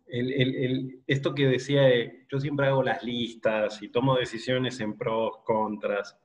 [0.07, 1.83] esto que decía,
[2.29, 6.17] yo siempre hago las listas y tomo decisiones en pros, contras.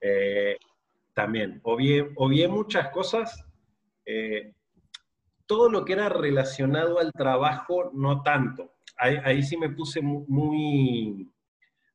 [0.00, 0.58] Eh,
[1.14, 3.44] también, obvié, muchas cosas.
[4.04, 4.52] Eh,
[5.46, 8.74] todo lo que era relacionado al trabajo, no tanto.
[8.96, 11.30] Ahí, sí me puse muy,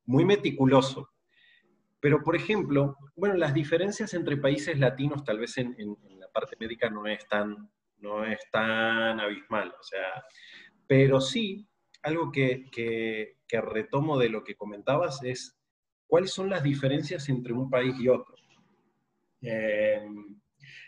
[0.05, 1.09] muy meticuloso.
[1.99, 6.55] Pero, por ejemplo, bueno, las diferencias entre países latinos tal vez en, en la parte
[6.59, 9.73] médica no es tan, no es tan abismal.
[9.79, 10.23] O sea,
[10.89, 11.69] pero sí,
[12.01, 15.55] algo que, retomo de lo que comentabas es
[16.07, 18.35] cuáles son las diferencias entre un país y otro.
[19.43, 20.01] Eh,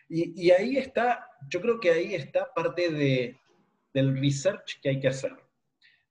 [0.10, 3.40] y, ahí está, yo creo que ahí está parte de,
[3.94, 5.38] del research que hay que hacer.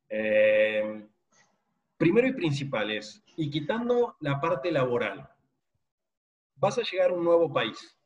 [0.09, 1.09] Eh,
[1.96, 5.29] primero y principal es, y quitando la parte laboral,
[6.55, 7.98] vas a llegar a un nuevo país.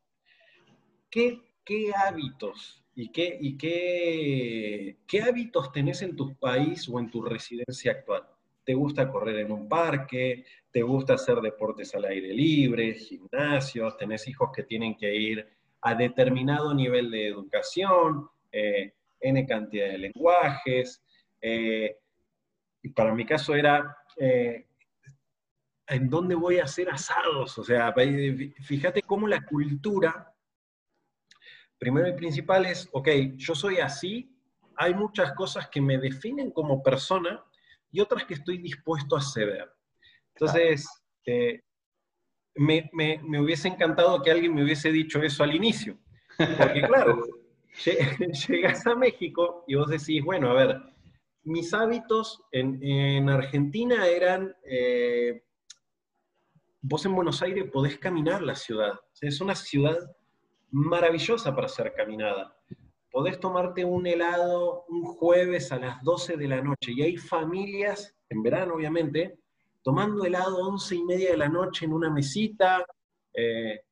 [1.10, 7.22] ¿Qué, qué hábitos ¿Y, qué, y qué, hábitos tenés en tu país o en tu
[7.22, 8.22] residencia actual?
[8.64, 10.44] ¿Te gusta correr en un parque?
[10.70, 12.94] ¿Te gusta hacer deportes al aire libre?
[12.94, 13.96] ¿Gimnasios?
[13.96, 15.46] ¿Tenés hijos que tienen que ir
[15.80, 18.28] a determinado nivel de educación?
[18.52, 21.02] Eh, N cantidad de lenguajes.
[21.40, 21.96] Eh,
[22.83, 24.66] y para mi caso era, eh,
[25.88, 27.59] ¿en dónde voy a hacer asados?
[27.59, 27.94] O sea,
[28.62, 30.33] fíjate cómo la cultura,
[31.84, 34.34] primero y principal es, ok, yo soy así,
[34.74, 37.44] hay muchas cosas que me definen como persona
[37.92, 39.70] y otras que estoy dispuesto a ceder.
[40.34, 40.88] Entonces,
[41.26, 41.60] eh,
[42.54, 45.98] me, me, hubiese encantado que alguien me hubiese dicho eso al inicio.
[46.38, 47.22] Porque claro,
[48.48, 50.80] llegas a México y vos decís, bueno, a ver,
[51.42, 55.44] mis hábitos en, Argentina eran, eh,
[56.80, 59.98] vos en Buenos Aires podés caminar la ciudad, es una ciudad
[60.74, 62.56] maravillosa para ser caminada.
[63.10, 68.16] Podés tomarte un helado un jueves a las 12 de la noche y hay familias,
[68.28, 69.38] en verano obviamente,
[69.82, 72.84] tomando helado a 11 y media de la noche en una mesita
[73.32, 73.82] eh,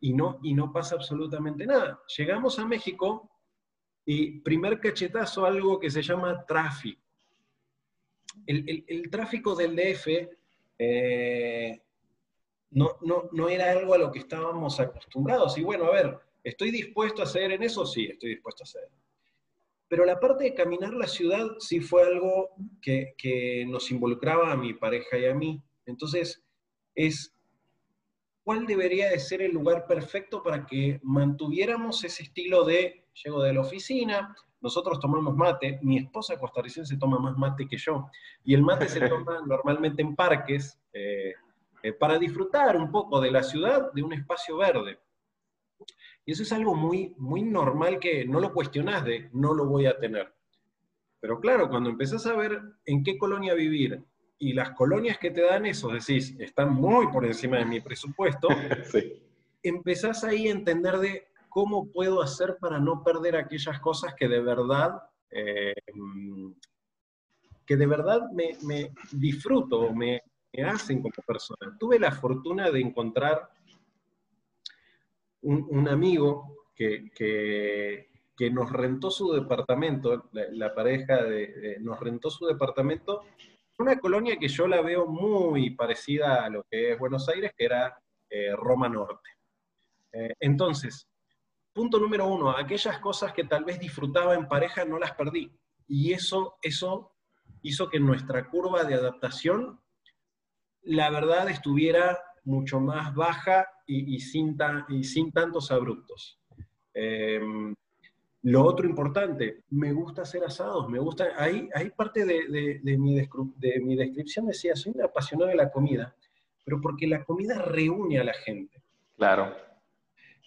[0.00, 1.98] y, no, y no pasa absolutamente nada.
[2.18, 3.30] Llegamos a México
[4.04, 7.00] y primer cachetazo, algo que se llama tráfico.
[8.46, 10.08] El, tráfico del DF
[10.78, 11.82] eh,
[12.70, 12.98] no,
[13.32, 15.56] no, era algo a lo que estábamos acostumbrados.
[15.58, 17.86] Y bueno, a ver, ¿estoy dispuesto a hacer en eso?
[17.86, 18.82] Sí, estoy dispuesto a hacer.
[19.88, 22.50] Pero la parte de caminar la ciudad sí fue algo
[22.82, 25.62] que, que nos involucraba a mi pareja y a mí.
[25.86, 26.44] Entonces,
[26.94, 27.34] es
[28.44, 33.52] cuál debería de ser el lugar perfecto para que mantuviéramos ese estilo de llego de
[33.52, 38.10] la oficina, nosotros tomamos mate, mi esposa costarricense toma más mate que yo,
[38.44, 41.32] y el mate se toma normalmente en parques eh,
[41.82, 44.98] eh, para disfrutar un poco de la ciudad, de un espacio verde.
[46.24, 49.86] Y eso es algo muy, muy normal que no lo cuestionás de no lo voy
[49.86, 50.32] a tener.
[51.20, 54.04] Pero claro, cuando empezás a ver en qué colonia vivir
[54.38, 58.48] y las colonias que te dan eso, decís, están muy por encima de mi presupuesto,
[59.62, 64.40] empezás ahí a entender de cómo puedo hacer para no perder aquellas cosas que de
[64.40, 65.74] verdad, eh,
[67.66, 71.76] que de verdad me, disfruto, me, me, hacen como persona.
[71.78, 73.50] Tuve la fortuna de encontrar
[75.42, 83.24] un, amigo que, que, nos rentó su departamento, la, pareja de, nos rentó su departamento,
[83.78, 87.64] una colonia que yo la veo muy parecida a lo que es Buenos Aires, que
[87.64, 87.96] era
[88.28, 89.30] eh, Roma Norte.
[90.12, 91.08] Eh, entonces,
[91.72, 95.52] punto número uno, aquellas cosas que tal vez disfrutaba en pareja no las perdí.
[95.86, 97.12] Y eso, eso
[97.62, 99.80] hizo que nuestra curva de adaptación,
[100.82, 104.56] la verdad, estuviera mucho más baja y, sin,
[104.88, 106.38] y sin, tantos abruptos.
[106.94, 107.74] Em,
[108.42, 113.14] lo otro importante, me gusta hacer asados, me gusta, ahí, hay parte de, de, mi
[113.14, 116.14] de mi descripción decía, soy un apasionado de la comida,
[116.64, 118.82] pero porque la comida reúne a la gente.
[119.16, 119.54] Claro.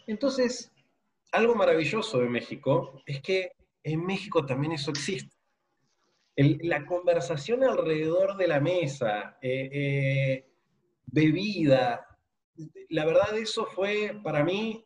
[0.08, 0.72] Entonces,
[1.32, 3.52] algo maravilloso de México es que
[3.84, 5.36] en México también eso existe.
[6.62, 10.45] La conversación alrededor de la mesa, eh, eh,
[11.06, 12.06] bebida,
[12.89, 14.86] la verdad eso fue para mí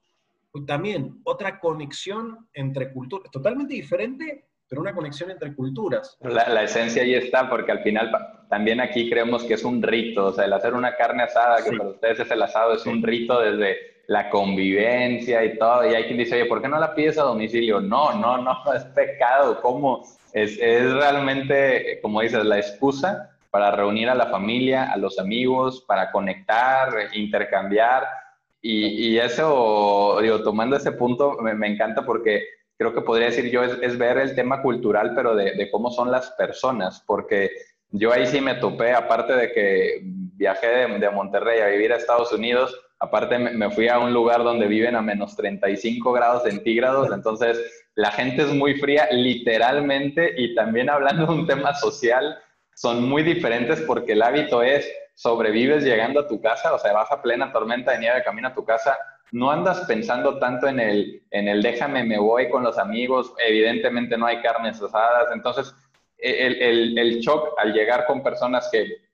[0.65, 6.17] también otra conexión entre culturas, totalmente diferente, pero una conexión entre culturas.
[6.21, 8.11] La, esencia ahí está, porque al final
[8.49, 11.75] también aquí creemos que es un rito, o sea, el hacer una carne asada, que
[11.75, 15.89] para ustedes es el asado, es un rito desde la convivencia y todo.
[15.89, 17.79] Y hay quien dice, oye, ¿por qué no la pides a domicilio?
[17.79, 19.61] No, no, no, es pecado.
[19.61, 20.03] ¿Cómo?
[20.33, 25.85] Es, es realmente, como dices, la excusa para reunir a la familia, a los amigos,
[25.87, 28.05] para conectar, intercambiar.
[28.67, 32.43] Y, eso, digo, tomando ese punto, me, me, encanta porque
[32.77, 35.91] creo que podría decir yo, es, es ver el tema cultural, pero de, de, cómo
[35.91, 37.51] son las personas, porque
[37.91, 41.97] yo ahí sí me topé, aparte de que viajé de, de Monterrey a vivir a
[41.97, 47.11] Estados Unidos, Aparte me fui a un lugar donde viven a menos 35 grados centígrados,
[47.11, 47.59] entonces
[47.95, 52.37] la gente es muy fría literalmente y también hablando de un tema social,
[52.73, 57.11] son muy diferentes porque el hábito es sobrevives llegando a tu casa, o sea, vas
[57.11, 58.97] a plena tormenta de nieve, camino a tu casa,
[59.31, 64.17] no andas pensando tanto en el, en el déjame, me voy con los amigos, evidentemente
[64.17, 65.73] no hay carnes asadas, entonces
[66.17, 69.04] el, el, el shock al llegar con personas que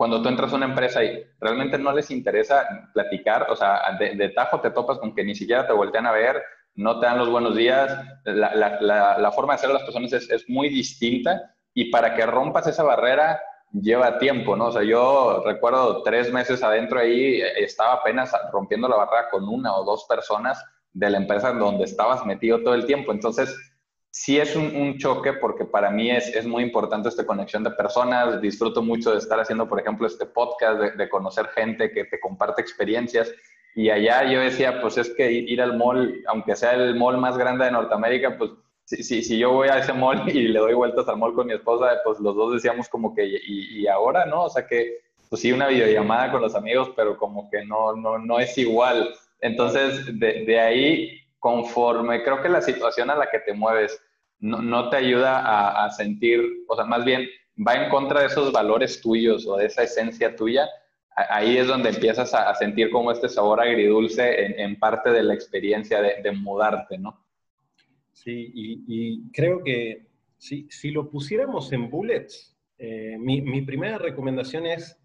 [0.00, 4.30] cuando tú entras a una empresa y realmente no les interesa platicar, o sea, de,
[4.30, 6.42] tajo te topas con que ni siquiera te voltean a ver,
[6.74, 10.10] no te dan los buenos días, la, la, la, forma de ser de las personas
[10.14, 13.42] es, es, muy distinta y para que rompas esa barrera
[13.74, 14.68] lleva tiempo, ¿no?
[14.68, 19.76] O sea, yo recuerdo tres meses adentro ahí, estaba apenas rompiendo la barrera con una
[19.76, 23.12] o dos personas de la empresa donde estabas metido todo el tiempo.
[23.12, 23.54] Entonces,
[24.10, 28.40] sí es un, choque porque para mí es, es, muy importante esta conexión de personas.
[28.40, 32.60] Disfruto mucho de estar haciendo, por ejemplo, este podcast, de, conocer gente que te comparte
[32.60, 33.32] experiencias.
[33.74, 37.38] Y allá yo decía, pues es que ir al mall, aunque sea el mall más
[37.38, 38.50] grande de Norteamérica, pues
[38.84, 41.46] si, si, si yo voy a ese mall y le doy vueltas al mall con
[41.46, 44.44] mi esposa, pues los dos decíamos como que, y, y ahora, ¿no?
[44.44, 48.18] O sea que, pues sí, una videollamada con los amigos, pero como que no, no,
[48.18, 49.14] no es igual.
[49.40, 54.00] Entonces, de, de ahí conforme creo que la situación a la que te mueves
[54.38, 57.26] no, no te ayuda a, sentir, o sea, más bien
[57.66, 60.68] va en contra de esos valores tuyos o de esa esencia tuya,
[61.14, 66.00] ahí es donde empiezas a, sentir como este sabor agridulce en, parte de la experiencia
[66.00, 67.22] de, mudarte, ¿no?
[68.12, 70.06] Sí, y, creo que
[70.38, 74.98] si, si, lo pusiéramos en bullets, eh, mi, mi, primera recomendación es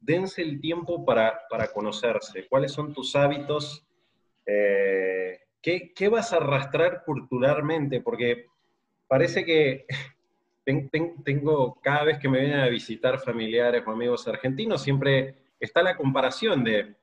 [0.00, 3.86] dense el tiempo para, para conocerse, cuáles son tus hábitos,
[4.46, 8.00] eh, ¿qué, vas a arrastrar culturalmente?
[8.00, 8.46] Porque
[9.08, 9.86] parece que
[11.24, 15.96] tengo, cada vez que me vienen a visitar familiares o amigos argentinos, siempre está la
[15.96, 16.96] comparación de,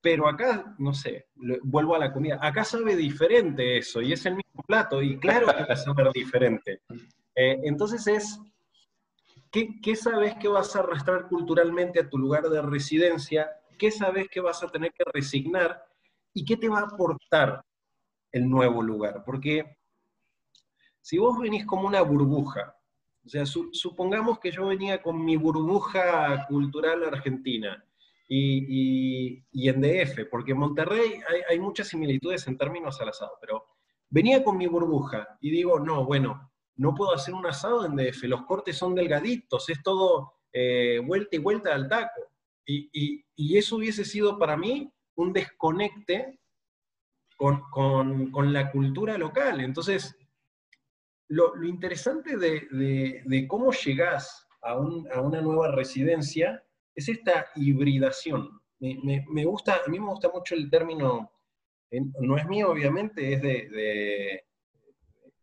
[0.00, 1.26] pero acá, no sé,
[1.62, 5.46] vuelvo a la comida, acá sabe diferente eso y es el mismo plato y claro
[5.48, 6.82] que va a saber diferente.
[7.34, 8.40] Eh, entonces es,
[9.50, 13.50] ¿qué, ¿qué sabes que vas a arrastrar culturalmente a tu lugar de residencia?
[13.76, 15.84] ¿Qué sabes que vas a tener que resignar?
[16.32, 17.64] ¿Y qué te va a aportar
[18.32, 19.22] el nuevo lugar.
[19.24, 19.76] Porque
[21.00, 22.76] si vos venís como una burbuja,
[23.24, 27.84] o sea, supongamos que yo venía con mi burbuja cultural argentina
[28.28, 33.66] y, en DF, porque en Monterrey hay, muchas similitudes en términos al asado, pero
[34.08, 38.24] venía con mi burbuja y digo, no, bueno, no puedo hacer un asado en DF,
[38.24, 42.22] los cortes son delgaditos, es todo eh, vuelta y vuelta al taco.
[42.64, 46.38] Y, y, eso hubiese sido para mí un desconecte
[47.38, 49.60] con, la cultura local.
[49.60, 50.16] Entonces,
[51.28, 56.62] lo, interesante de, cómo llegás a, una nueva residencia
[56.94, 58.60] es esta hibridación.
[58.80, 61.30] Me, gusta, a mí me gusta mucho el término,
[62.20, 64.44] no es mío obviamente, es de,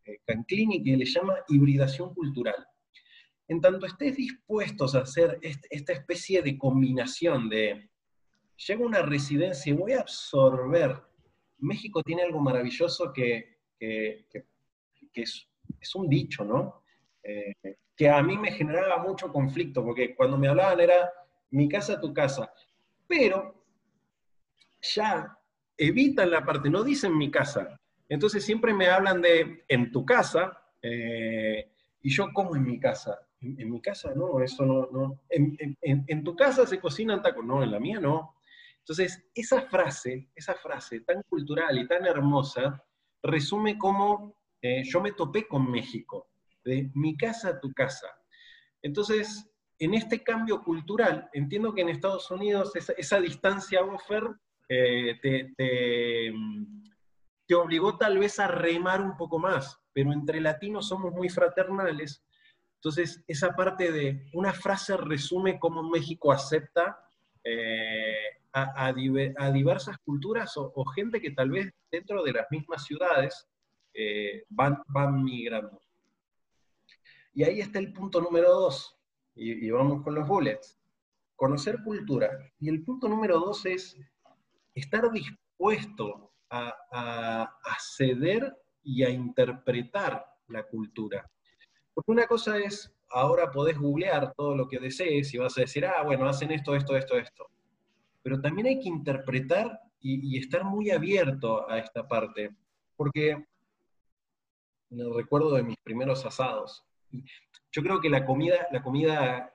[0.03, 2.67] de Canclini, que le llama hibridación cultural.
[3.47, 7.89] En tanto estés dispuestos a hacer esta especie de combinación de,
[8.67, 11.01] llego a una residencia y voy a absorber
[11.59, 15.47] México tiene algo maravilloso que, es,
[15.95, 16.83] un dicho, ¿no?
[17.23, 17.53] Eh,
[17.95, 21.11] que a mí me generaba mucho conflicto, porque cuando me hablaban era
[21.51, 22.51] mi casa, tu casa,
[23.07, 23.63] pero
[24.81, 25.37] ya
[25.77, 27.79] evitan la parte, no dicen mi casa.
[28.09, 33.19] Entonces siempre me hablan de en tu casa, eh, y yo como en mi casa.
[33.41, 35.21] En, mi casa no, eso no, no.
[35.29, 38.34] En, en, tu casa se cocinan tacos, no, en la mía no.
[38.87, 42.85] Entonces, esa frase, esa frase tan cultural y tan hermosa,
[43.23, 46.29] resume cómo eh, yo me topé con México,
[46.63, 48.07] de mi casa a tu casa.
[48.83, 54.23] Entonces, en este cambio cultural, entiendo que en Estados Unidos esa, distancia buffer
[54.69, 55.51] eh, te,
[57.47, 62.23] te obligó tal vez a remar un poco más, pero entre latinos somos muy fraternales.
[62.75, 66.99] Entonces, esa parte de una frase resume cómo México acepta
[67.43, 68.15] eh,
[68.55, 68.93] a,
[69.51, 73.47] diversas culturas o, gente que tal vez dentro de las mismas ciudades
[73.93, 75.81] eh, van, van migrando.
[77.33, 78.97] Y ahí está el punto número dos,
[79.35, 80.79] y, vamos con los bullets.
[81.35, 82.29] Conocer cultura.
[82.59, 83.97] Y el punto número dos es
[84.73, 91.29] estar dispuesto a, a, ceder y a interpretar la cultura.
[91.93, 95.85] Porque una cosa es, ahora podés googlear todo lo que desees y vas a decir,
[95.85, 97.49] ah, bueno, hacen esto, esto, esto, esto
[98.25, 102.49] pero también hay que interpretar y, estar muy abierto a esta parte,
[102.95, 103.38] porque
[104.89, 106.83] me recuerdo de mis primeros asados.
[107.71, 109.53] Yo creo que la comida, la comida,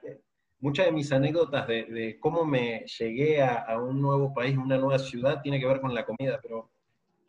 [0.61, 5.43] muchas de mis anécdotas de, cómo me llegué a, un nuevo país, una nueva ciudad,
[5.43, 6.71] tiene que ver con la comida, pero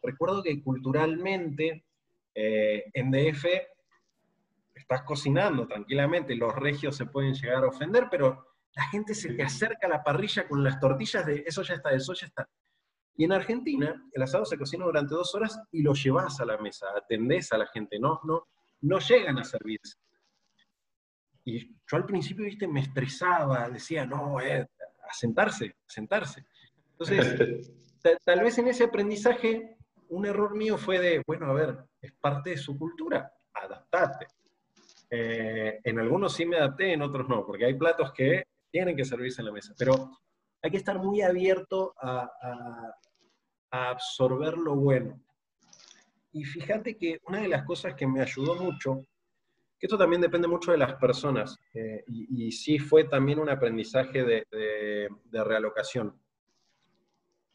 [0.04, 1.86] recuerdo que culturalmente
[2.36, 3.46] eh, en DF
[4.76, 9.44] estás cocinando tranquilamente, los regios se pueden llegar a ofender, pero la gente se te
[9.44, 12.48] acerca a la parrilla con las tortillas de eso ya está, eso ya está.
[13.18, 16.58] Y en Argentina, el asado se cocina durante dos horas y lo llevas a la
[16.58, 18.48] mesa, atendés a la gente, no, no,
[18.82, 19.98] no llegan a servirse.
[21.44, 26.46] Y yo al principio, viste, me estresaba, decía, no, eh, a sentarse, a sentarse.
[26.92, 27.72] Entonces,
[28.26, 29.78] tal vez en ese aprendizaje,
[30.10, 34.28] un error mío fue de, bueno, a ver, es parte de su cultura, adaptate.
[35.10, 39.06] Eh, en algunos sí me adapté, en otros no, porque hay platos que tienen que
[39.06, 40.12] servirse en la mesa, pero
[40.62, 42.30] hay que estar muy abierto a,
[43.74, 45.24] absorber lo bueno.
[46.34, 49.06] y fíjate que una de las cosas que me ayudó mucho,
[49.82, 54.24] que esto también depende mucho de las personas, eh, y, sí fue también un aprendizaje
[54.24, 56.16] de, realocación.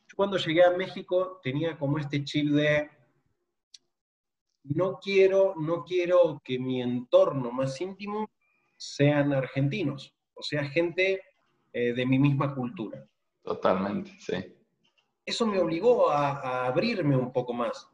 [0.08, 2.90] Yo cuando llegué a México tenía como este chip de
[4.64, 8.28] no quiero, no quiero que mi entorno más íntimo
[8.76, 11.20] sean argentinos, o sea, gente
[11.72, 13.04] eh, de mi misma cultura.
[13.42, 14.34] Totalmente, sí.
[15.24, 17.88] Eso me obligó a, abrirme un poco más.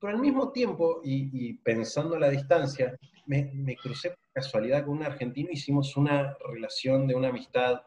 [0.00, 5.04] Pero al mismo tiempo, y, pensando a la distancia, me, crucé por casualidad con un
[5.04, 7.80] argentino, hicimos una relación de una amistad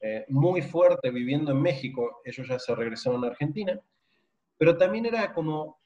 [0.00, 3.78] eh, muy fuerte viviendo en México, ellos ya se regresaron a Argentina,
[4.56, 5.80] pero también era como,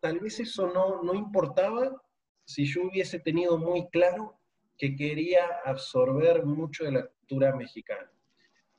[0.00, 1.90] tal vez eso no, no importaba
[2.44, 4.38] si yo hubiese tenido muy claro
[4.76, 8.10] que quería absorber mucho de la cultura mexicana.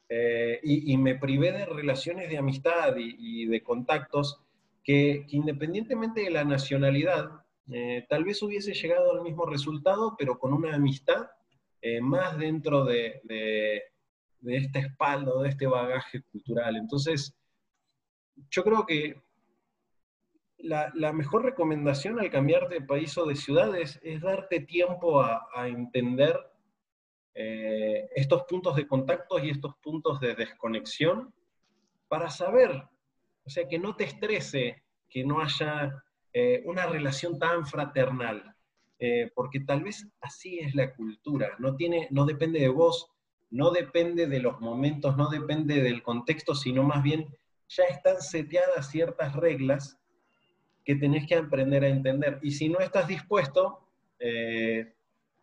[0.07, 4.39] Eh, y, me privé de relaciones de amistad y, de contactos
[4.83, 7.29] que, independientemente de la nacionalidad,
[7.71, 11.27] eh, tal vez hubiese llegado al mismo resultado, pero con una amistad
[11.81, 13.81] eh, más dentro de, de,
[14.55, 16.75] esta espalda, de este bagaje cultural.
[16.75, 17.35] Entonces,
[18.51, 19.24] yo creo que
[20.65, 26.37] la, mejor recomendación al cambiar de país o de ciudad es, darte tiempo a, entender
[27.33, 31.33] eh, estos puntos de contacto y estos puntos de desconexión
[32.07, 32.71] para saber,
[33.45, 36.03] o sea, que no te estrese, que no haya
[36.33, 38.55] eh, una relación tan fraternal,
[38.99, 43.11] eh, porque tal vez así es la cultura, no, tiene, no depende de vos,
[43.51, 47.27] no depende de los momentos, no depende del contexto, sino más bien
[47.67, 49.99] ya están seteadas ciertas reglas
[50.85, 52.39] que tenés que aprender a entender.
[52.43, 53.79] Y si no estás dispuesto,
[54.19, 54.93] eh,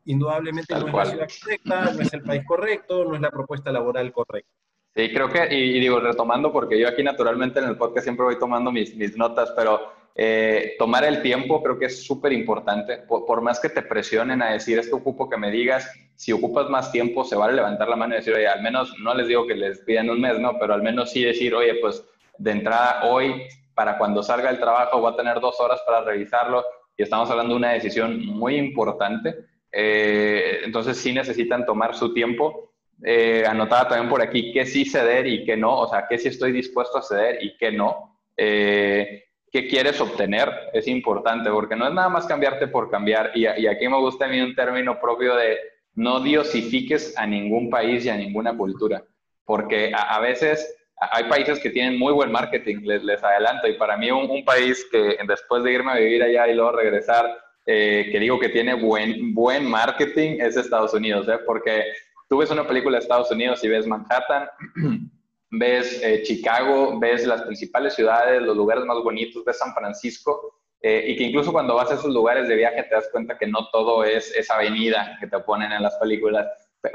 [0.04, 3.72] indudablemente no es la ciudad correcta, no es el país correcto, no es la propuesta
[3.72, 4.50] laboral correcta.
[4.94, 8.38] Sí, creo que, y, digo, retomando, porque yo aquí naturalmente en el podcast siempre voy
[8.38, 9.80] tomando mis, mis notas, pero
[10.14, 12.98] eh, tomar el tiempo creo que es súper importante.
[12.98, 16.92] Por, más que te presionen a decir, esto ocupo que me digas, si ocupas más
[16.92, 19.54] tiempo, se vale levantar la mano y decir, oye, al menos, no les digo que
[19.54, 20.58] les pidan un mes, ¿no?
[20.58, 22.04] Pero al menos sí decir, oye, pues
[22.36, 26.64] de entrada hoy para cuando salga el trabajo voy a tener dos horas para revisarlo
[26.96, 29.46] y estamos hablando de una decisión muy importante.
[29.70, 32.72] Eh, entonces sí necesitan tomar su tiempo.
[33.04, 36.28] Eh, anotada también por aquí qué sí ceder y qué no, o sea, qué sí
[36.28, 38.18] estoy dispuesto a ceder y qué no.
[38.36, 40.50] Eh, ¿Qué quieres obtener?
[40.72, 43.32] Es importante porque no es nada más cambiarte por cambiar.
[43.34, 45.58] Y, aquí me gusta a mí un término propio de
[45.94, 49.04] no diosifiques a ningún país y a ninguna cultura.
[49.44, 50.74] Porque a veces
[51.10, 54.86] hay países que tienen muy buen marketing, les, les adelanto, y para mí un, país
[54.90, 57.26] que después de irme a vivir allá y luego regresar,
[57.66, 61.38] eh, que digo que tiene buen, buen marketing, es Estados Unidos, ¿eh?
[61.44, 61.84] porque
[62.28, 64.48] tú ves una película de Estados Unidos y ves Manhattan,
[65.50, 71.04] ves eh, Chicago, ves las principales ciudades, los lugares más bonitos, ves San Francisco, eh,
[71.08, 73.68] y que incluso cuando vas a esos lugares de viaje te das cuenta que no
[73.70, 76.46] todo es esa avenida que te ponen en las películas.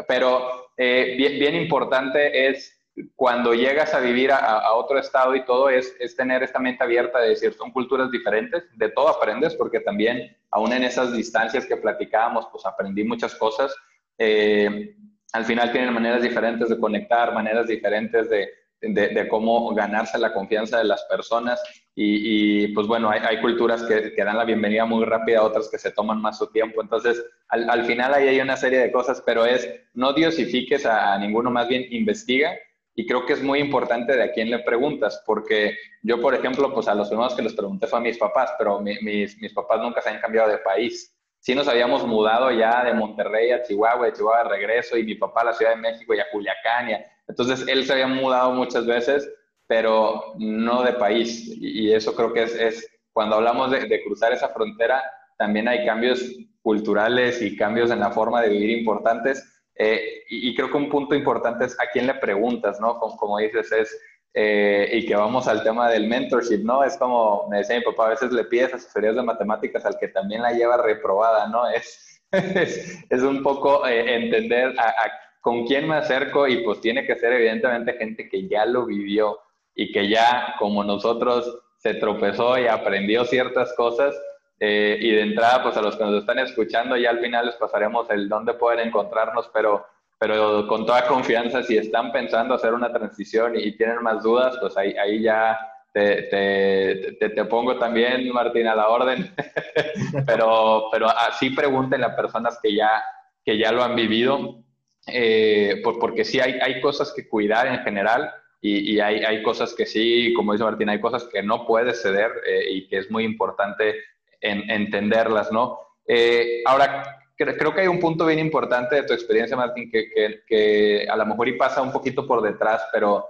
[0.10, 2.77] Pero bien, bien importante es
[3.16, 7.20] cuando llegas a vivir a, otro estado y todo es, es, tener esta mente abierta
[7.20, 11.78] de decir, son culturas diferentes, de todo aprendes, porque también, aún en esas distancias que
[11.78, 13.76] platicábamos, pues aprendí muchas cosas.
[14.18, 14.96] Eh,
[15.34, 18.50] al final tienen maneras diferentes de conectar, maneras diferentes de,
[18.82, 21.62] de, cómo ganarse la confianza de las personas.
[21.94, 25.78] Y, pues bueno, hay, hay culturas que, que, dan la bienvenida muy rápida, otras que
[25.78, 26.82] se toman más su tiempo.
[26.82, 31.14] Entonces, al, al final ahí hay una serie de cosas, pero es no diosifiques a,
[31.14, 32.52] a ninguno, más bien investiga
[33.00, 36.74] y creo que es muy importante de a quién le preguntas, porque yo, por ejemplo,
[36.74, 39.80] pues a los primeros que les pregunté fue a mis papás, pero mis, mis papás
[39.80, 41.16] nunca se han cambiado de país.
[41.40, 45.14] Sí nos habíamos mudado ya de Monterrey a Chihuahua, de Chihuahua de regreso, y mi
[45.14, 46.90] papá a la Ciudad de México y a Culiacán.
[47.28, 49.32] entonces, él se había mudado muchas veces,
[49.68, 51.56] pero no de país.
[51.56, 55.04] Y, eso creo que es, es cuando hablamos de, de cruzar esa frontera,
[55.38, 56.26] también hay cambios
[56.64, 61.16] culturales y cambios en la forma de vivir importantes eh, y, creo que un punto
[61.16, 62.98] importante es a quién le preguntas, ¿no?
[63.00, 64.02] Como, como dices, es,
[64.34, 66.84] eh, y que vamos al tema del mentorship, ¿no?
[66.84, 70.08] Es como, me decía mi papá, a veces le pides asesorías de matemáticas al que
[70.08, 71.68] también la lleva reprobada, ¿no?
[71.70, 74.94] Es, es, un poco eh, entender a,
[75.42, 79.40] con quién me acerco y pues tiene que ser evidentemente gente que ya lo vivió
[79.76, 84.14] y que ya como nosotros se tropezó y aprendió ciertas cosas
[84.60, 87.56] eh, y de entrada, pues a los que nos están escuchando, ya al final les
[87.56, 89.86] pasaremos el dónde pueden encontrarnos, pero,
[90.18, 94.76] pero con toda confianza, si están pensando hacer una transición y, tienen más dudas, pues
[94.76, 95.60] ahí, ahí ya
[95.94, 99.32] te, te, te, pongo también, Martín, a la orden.
[100.26, 103.04] pero, pero así pregunten a personas que ya,
[103.46, 104.64] que ya lo han vivido,
[105.06, 108.32] eh, porque sí hay, hay cosas que cuidar en general.
[108.60, 112.32] y, hay, hay, cosas que sí, como dice Martín, hay cosas que no puedes ceder
[112.46, 113.96] eh, y que es muy importante
[114.42, 115.80] en, entenderlas, ¿no?
[116.06, 120.42] Eh, ahora, creo que hay un punto bien importante de tu experiencia, Martín, que, que,
[120.48, 123.28] que, a lo mejor y pasa un poquito por detrás, pero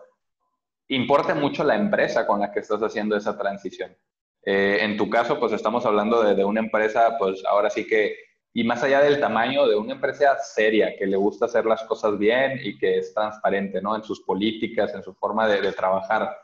[0.89, 3.95] importa mucho la empresa con la que estás haciendo esa transición.
[4.43, 8.15] Eh, en tu caso, pues estamos hablando de, de, una empresa, pues ahora sí que,
[8.53, 12.17] y más allá del tamaño, de una empresa seria, que le gusta hacer las cosas
[12.17, 13.95] bien y que es transparente, ¿no?
[13.95, 16.37] En sus políticas, en su forma de, de trabajar.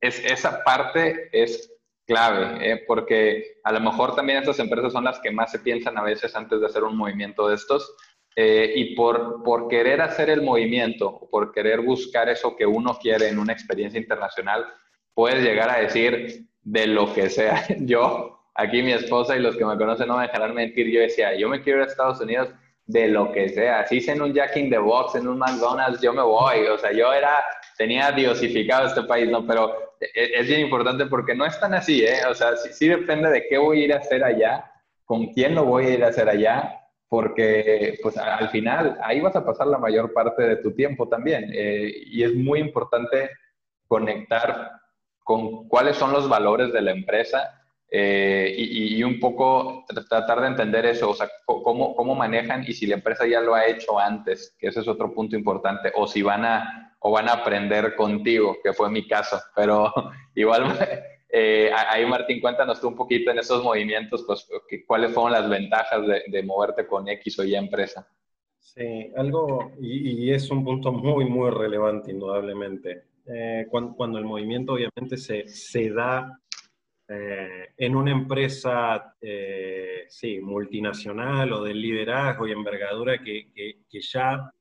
[0.00, 1.77] Es, esa parte es
[2.08, 2.84] clave, ¿eh?
[2.86, 6.34] porque a lo mejor también estas empresas son las que más se piensan a veces
[6.34, 7.94] antes de hacer un movimiento de estos.
[8.34, 13.28] Eh, y por, por querer hacer el movimiento, por querer buscar eso que uno quiere
[13.28, 14.64] en una experiencia internacional,
[15.12, 17.64] puedes llegar a decir de lo que sea.
[17.80, 21.36] Yo, aquí mi esposa y los que me conocen no me dejarán mentir, yo decía,
[21.36, 22.48] yo me quiero ir a Estados Unidos
[22.86, 23.86] de lo que sea.
[23.86, 26.66] Si es en un Jack in the Box, en un McDonald's, yo me voy.
[26.66, 27.44] O sea, yo era,
[27.78, 29.46] tenía diosificado este país, ¿no?
[29.46, 32.26] Pero e, es bien importante porque no es tan así, ¿eh?
[32.28, 34.70] O sea, sí, depende de qué voy a ir a hacer allá,
[35.04, 36.74] con quién lo voy a ir a hacer allá,
[37.08, 41.50] porque pues al final ahí vas a pasar la mayor parte de tu tiempo también.
[41.54, 43.30] Eh, y es muy importante
[43.86, 44.72] conectar
[45.22, 50.84] con cuáles son los valores de la empresa eh, y, un poco tratar de entender
[50.84, 54.54] eso, o sea, cómo, cómo manejan y si la empresa ya lo ha hecho antes,
[54.58, 58.56] que ese es otro punto importante, o si van a o van a aprender contigo,
[58.62, 59.38] que fue mi caso.
[59.54, 59.92] Pero
[60.34, 60.76] igual,
[61.28, 64.48] eh, ahí Martín, cuéntanos tú un poquito en esos movimientos, pues,
[64.86, 68.08] cuáles fueron las ventajas de, moverte con X o Y empresa.
[68.58, 73.04] Sí, algo, y, es un punto muy, muy relevante, indudablemente.
[73.26, 76.38] Eh, cuando, el movimiento obviamente se, se da
[77.08, 79.14] eh, en una empresa,
[80.08, 84.52] sí, multinacional o de liderazgo y envergadura que, que, que ya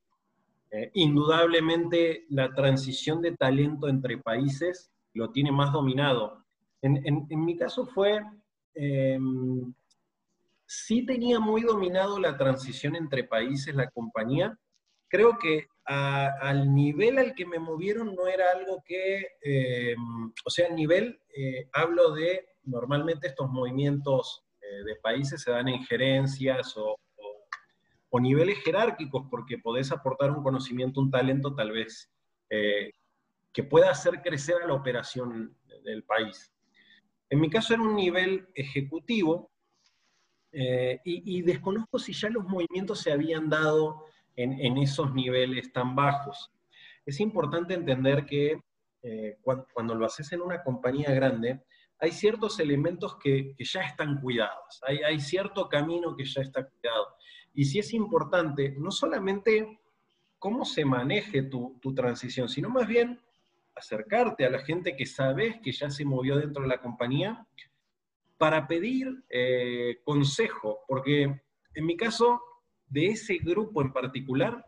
[0.72, 6.46] eh, indudablemente la transición de talento entre países lo tiene más dominado.
[6.82, 8.22] En, mi caso fue,
[8.76, 9.74] em,
[10.66, 14.58] sí tenía muy dominado la transición entre países, la compañía.
[15.10, 20.68] Creo que al nivel al que me movieron no era algo que, em, o sea,
[20.68, 26.76] el nivel, eh, hablo de, normalmente estos movimientos eh, de países se dan en gerencias
[26.78, 26.98] o,
[28.10, 32.10] o niveles jerárquicos, porque podés aportar un conocimiento, un talento tal vez
[32.50, 32.92] eh,
[33.52, 36.54] que pueda hacer crecer a la operación del país.
[37.30, 39.52] En mi caso era un nivel ejecutivo
[40.52, 44.06] eh, y, desconozco si ya los movimientos se habían dado
[44.36, 46.52] en, esos niveles tan bajos.
[47.06, 48.62] Es importante entender que
[49.02, 51.64] eh, cuando, lo haces en una compañía grande,
[52.00, 57.17] hay ciertos elementos que, ya están cuidados, hay, hay, cierto camino que ya está cuidado.
[57.58, 59.80] Y sí es importante, no solamente
[60.38, 63.20] cómo se maneje tu, transición, sino más bien
[63.74, 67.48] acercarte a la gente que sabes que ya se movió dentro de la compañía
[68.38, 71.42] para pedir eh, consejo, porque
[71.74, 72.40] en mi caso,
[72.90, 74.64] de ese grupo en particular,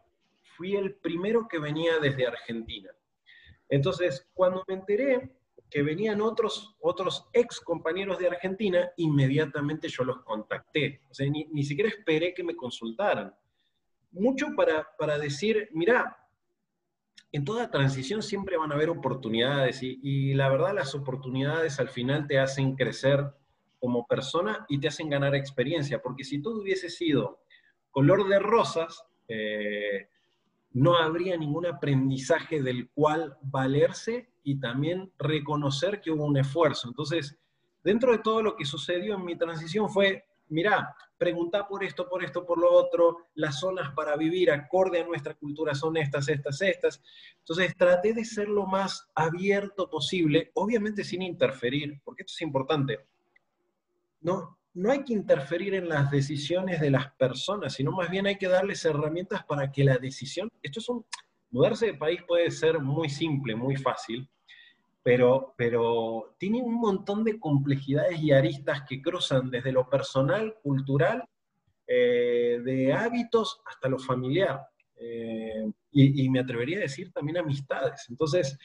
[0.58, 2.90] fui el primero que venía desde Argentina.
[3.70, 5.30] Entonces, cuando me enteré
[5.70, 11.02] que venían otros, otros ex compañeros de Argentina, inmediatamente yo los contacté.
[11.10, 13.34] O sea, ni, siquiera esperé que me consultaran.
[14.12, 16.18] Mucho para, para decir, mira,
[17.32, 21.90] en toda transición siempre van a haber oportunidades y, y, la verdad las oportunidades al
[21.90, 23.24] final te hacen crecer
[23.80, 27.44] como persona y te hacen ganar experiencia, porque si todo hubiese sido
[27.92, 30.10] color de rosas, eh,
[30.72, 36.88] no habría ningún aprendizaje del cual valerse y también reconocer que hubo un esfuerzo.
[36.88, 37.38] Entonces,
[37.84, 42.24] dentro de todo lo que sucedió en mi transición fue, mira, pregunta por esto, por
[42.24, 46.62] esto, por lo otro, las zonas para vivir acorde a nuestra cultura son estas, estas,
[46.62, 47.02] estas.
[47.40, 53.00] Entonces, traté de ser lo más abierto posible, obviamente sin interferir, porque esto es importante.
[54.22, 58.38] No, no hay que interferir en las decisiones de las personas, sino más bien hay
[58.38, 61.06] que darles herramientas para que la decisión, esto es un,
[61.52, 64.30] mudarse de país puede ser muy simple, muy fácil,
[65.04, 71.26] pero, pero tiene un montón de complejidades y aristas que cruzan desde lo personal, cultural,
[71.86, 74.62] eh, de hábitos hasta lo familiar.
[74.96, 78.06] Eh, y, me atrevería a decir también amistades.
[78.10, 78.58] Entonces,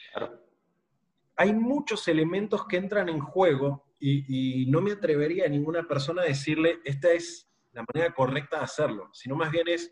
[1.37, 6.27] hay muchos elementos que entran en juego y, no me atrevería a ninguna persona a
[6.27, 9.91] decirle, esta es la manera correcta de hacerlo, sino más bien es,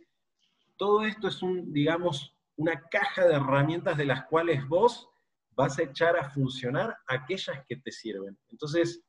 [0.76, 5.08] todo esto es un, digamos, una caja de herramientas de las cuales vos
[5.54, 8.38] vas a echar a funcionar aquellas que te sirven.
[8.50, 9.02] Entonces,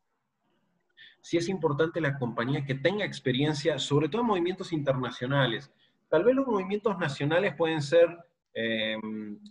[1.21, 5.71] sí es importante la compañía que tenga experiencia, sobre todo en movimientos internacionales.
[6.09, 8.07] Tal vez los movimientos nacionales pueden ser
[8.53, 8.97] eh,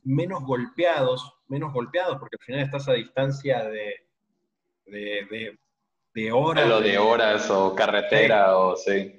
[0.05, 4.12] menos golpeados, menos golpeados, porque al final estás a distancia de,
[4.87, 5.57] de,
[6.15, 6.69] de, horas.
[6.69, 9.19] Lo de horas o carretera o sí.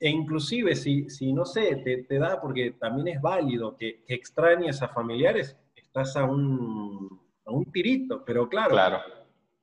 [0.00, 4.14] E inclusive si, si no sé, te, te, da, porque también es válido que, que
[4.14, 9.02] extrañes a familiares, estás a un, a un tirito, pero claro, claro,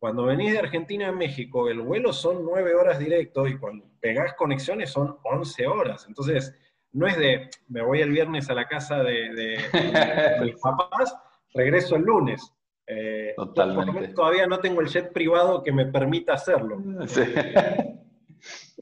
[0.06, 4.34] cuando venís de Argentina a México, el vuelo son nueve horas directo y cuando pegás
[4.34, 6.06] conexiones son once horas.
[6.08, 6.54] Entonces,
[6.92, 9.58] no es de, me voy el viernes a la casa de, de,
[10.44, 11.16] mis papás,
[11.54, 12.54] regreso el lunes.
[12.88, 14.10] Eh, Totalmente.
[14.10, 16.82] Todavía no tengo el jet privado que me permita hacerlo.
[17.08, 17.22] Sí.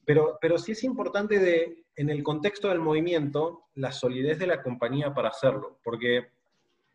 [0.05, 4.61] Pero, pero sí es importante de, en el contexto del movimiento, la solidez de la
[4.61, 6.27] compañía para hacerlo, porque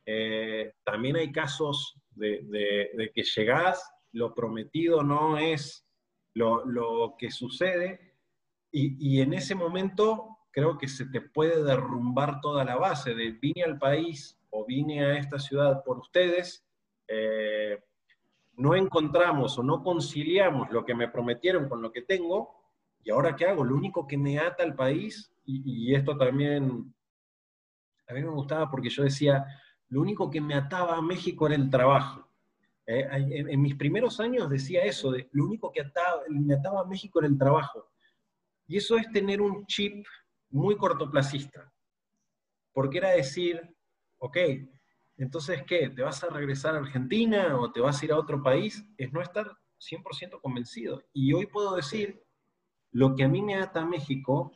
[0.04, 5.86] eh, también hay casos de, de, que llegás, lo prometido no es
[6.34, 8.14] lo, lo que sucede,
[8.70, 13.30] y, y, en ese momento creo que se te puede derrumbar toda la base de
[13.30, 16.67] vine al país o vine a esta ciudad por ustedes,
[17.08, 17.82] eh,
[18.54, 22.58] no encontramos o no conciliamos lo que me prometieron con lo que tengo,
[23.08, 23.64] ¿Y ahora qué hago?
[23.64, 26.94] Lo único que me ata al país, y, esto también
[28.06, 29.46] a mí me gustaba porque yo decía,
[29.88, 32.28] lo único que me ataba a México era el trabajo.
[32.86, 35.82] Eh, en, mis primeros años decía eso, lo único que
[36.28, 37.90] me ataba a México era el trabajo.
[38.66, 40.06] Y eso es tener un chip
[40.50, 41.72] muy cortoplacista.
[42.74, 43.74] Porque era decir,
[44.18, 44.36] ok,
[45.18, 45.90] entonces, ¿qué?
[45.90, 48.84] ¿Te vas a regresar a Argentina o te vas a ir a otro país?
[48.96, 49.50] Es no estar
[49.80, 51.02] 100% convencido.
[51.12, 52.22] Y hoy puedo decir
[52.92, 54.52] lo que a mí me ata a México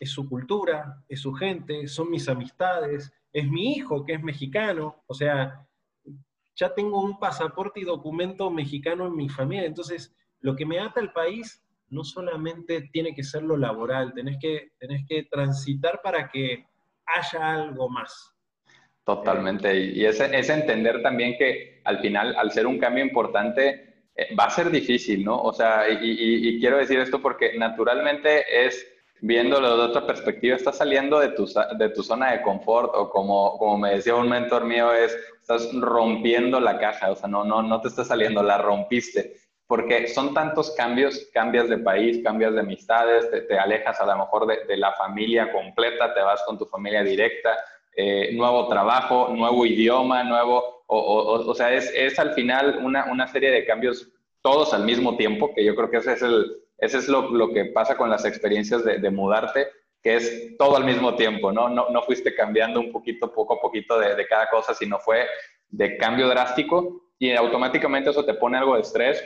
[0.00, 5.02] es su cultura, es su gente, son mis amistades, es mi hijo que es mexicano,
[5.06, 5.66] o sea,
[6.56, 11.00] ya tengo un pasaporte y documento mexicano en mi familia, entonces lo que me ata
[11.00, 16.28] al país no solamente tiene que ser lo laboral, tenés que, tenés que transitar para
[16.28, 16.66] que
[17.06, 18.37] haya algo más.
[19.08, 24.34] Totalmente, y es, es entender también que al final, al ser un cambio importante, eh,
[24.38, 25.40] va a ser difícil, ¿no?
[25.40, 28.86] O sea, y, quiero decir esto porque naturalmente es,
[29.22, 31.46] viéndolo de otra perspectiva, estás saliendo de tu,
[31.78, 35.72] de tu zona de confort o como, como me decía un mentor mío, es, estás
[35.72, 39.36] rompiendo la caja, o sea, no, no, no te está saliendo, la rompiste.
[39.66, 44.46] Porque son tantos cambios, cambias de país, cambias de amistades, te, alejas a lo mejor
[44.46, 47.56] de, de, la familia completa, te vas con tu familia directa,
[48.00, 53.50] eh, nuevo trabajo, nuevo idioma, nuevo, o, sea, es, es, al final una, una, serie
[53.50, 54.08] de cambios
[54.40, 56.46] todos al mismo tiempo, que yo creo que ese es, el,
[56.78, 59.66] ese es lo, lo que pasa con las experiencias de, de, mudarte,
[60.00, 61.68] que es todo al mismo tiempo, ¿no?
[61.68, 65.26] No, no fuiste cambiando un poquito, poco a poquito de, de, cada cosa, sino fue
[65.68, 69.20] de cambio drástico y automáticamente eso te pone algo de estrés.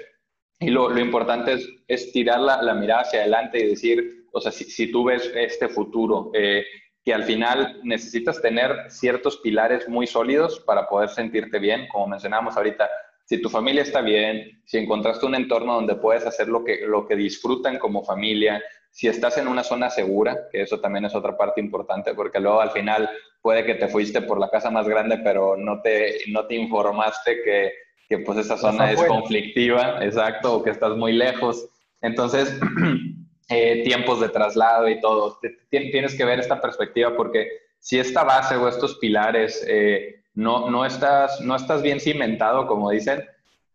[0.60, 4.40] Y lo, lo importante es, es tirar la, la, mirada hacia adelante y decir, o
[4.40, 6.64] sea, si, si tú ves este futuro, eh,
[7.04, 12.56] que al final necesitas tener ciertos pilares muy sólidos para poder sentirte bien, como mencionábamos
[12.56, 12.88] ahorita.
[13.24, 17.06] Si tu familia está bien, si encontraste un entorno donde puedes hacer lo que, lo
[17.06, 21.36] que disfrutan como familia, si estás en una zona segura, que eso también es otra
[21.36, 23.08] parte importante, porque luego al final
[23.40, 27.42] puede que te fuiste por la casa más grande, pero no te, no te informaste
[27.42, 27.72] que,
[28.08, 31.66] que pues esa zona es conflictiva, exacto, o que estás muy lejos.
[32.02, 32.54] Entonces,
[33.48, 35.38] Eh, tiempos de traslado y todo.
[35.68, 40.86] Tienes que ver esta perspectiva porque si esta base o estos pilares eh, no, no,
[40.86, 43.24] estás, no estás bien cimentado, como dicen,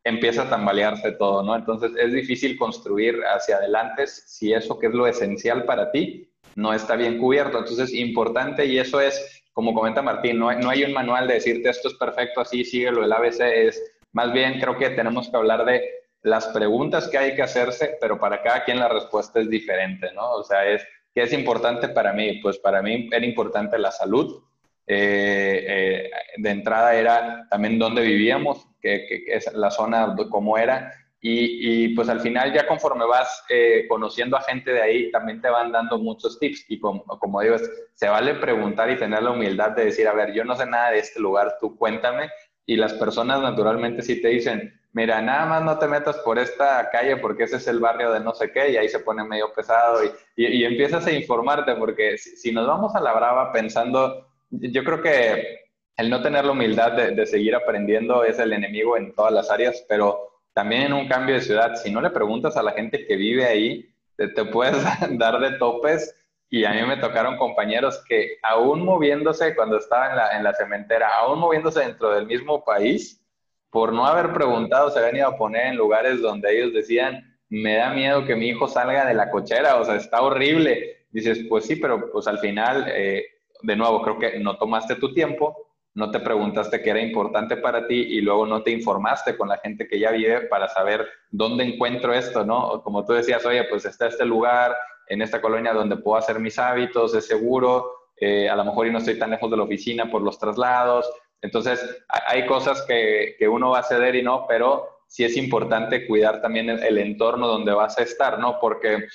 [0.03, 1.55] empieza a tambalearse todo, ¿no?
[1.55, 6.73] Entonces es difícil construir hacia adelante si eso que es lo esencial para ti no
[6.73, 7.59] está bien cubierto.
[7.59, 11.27] Entonces es importante y eso es, como comenta Martín, no hay, no hay un manual
[11.27, 15.29] de decirte esto es perfecto, así síguelo, el ABC es, más bien creo que tenemos
[15.29, 15.83] que hablar de
[16.23, 20.31] las preguntas que hay que hacerse, pero para cada quien la respuesta es diferente, ¿no?
[20.31, 22.39] O sea, es, ¿qué es importante para mí?
[22.41, 24.43] Pues para mí era importante la salud.
[24.89, 30.91] Eh, eh, de entrada era también dónde vivíamos, que, es la zona, cómo era.
[31.19, 35.41] Y, y, pues al final ya conforme vas eh, conociendo a gente de ahí, también
[35.41, 36.65] te van dando muchos tips.
[36.69, 37.57] Y como, como digo,
[37.93, 40.91] se vale preguntar y tener la humildad de decir, a ver, yo no sé nada
[40.91, 42.29] de este lugar, tú cuéntame.
[42.65, 46.89] Y las personas naturalmente sí te dicen, mira, nada más no te metas por esta
[46.89, 49.53] calle porque ese es el barrio de no sé qué y ahí se pone medio
[49.53, 54.83] pesado y, y, empiezas a informarte porque si, nos vamos a la brava pensando, yo
[54.83, 55.67] creo que
[55.97, 59.49] el no tener la humildad de, de, seguir aprendiendo es el enemigo en todas las
[59.49, 63.05] áreas, pero también en un cambio de ciudad, si no le preguntas a la gente
[63.05, 64.83] que vive ahí, te, te puedes
[65.17, 66.15] dar de topes
[66.49, 70.53] y a mí me tocaron compañeros que aún moviéndose cuando estaba en la, en la
[70.53, 73.21] cementera, aún moviéndose dentro del mismo país,
[73.69, 77.75] por no haber preguntado, se habían ido a poner en lugares donde ellos decían, me
[77.75, 81.05] da miedo que mi hijo salga de la cochera, o sea, está horrible.
[81.11, 83.23] Dices, pues sí, pero pues al final, eh,
[83.61, 87.87] de nuevo, creo que no tomaste tu tiempo, no te preguntaste qué era importante para
[87.87, 91.63] ti y luego no te informaste con la gente que ya vive para saber dónde
[91.63, 92.83] encuentro esto, ¿no?
[92.83, 94.75] Como tú decías, oye, pues está este lugar,
[95.07, 98.91] en esta colonia donde puedo hacer mis hábitos, es seguro, eh, a lo mejor y
[98.91, 101.09] no estoy tan lejos de la oficina por los traslados.
[101.41, 106.05] Entonces, hay cosas que, que uno va a ceder y no, pero sí es importante
[106.05, 108.59] cuidar también el, entorno donde vas a estar, ¿no?
[108.59, 109.07] Porque,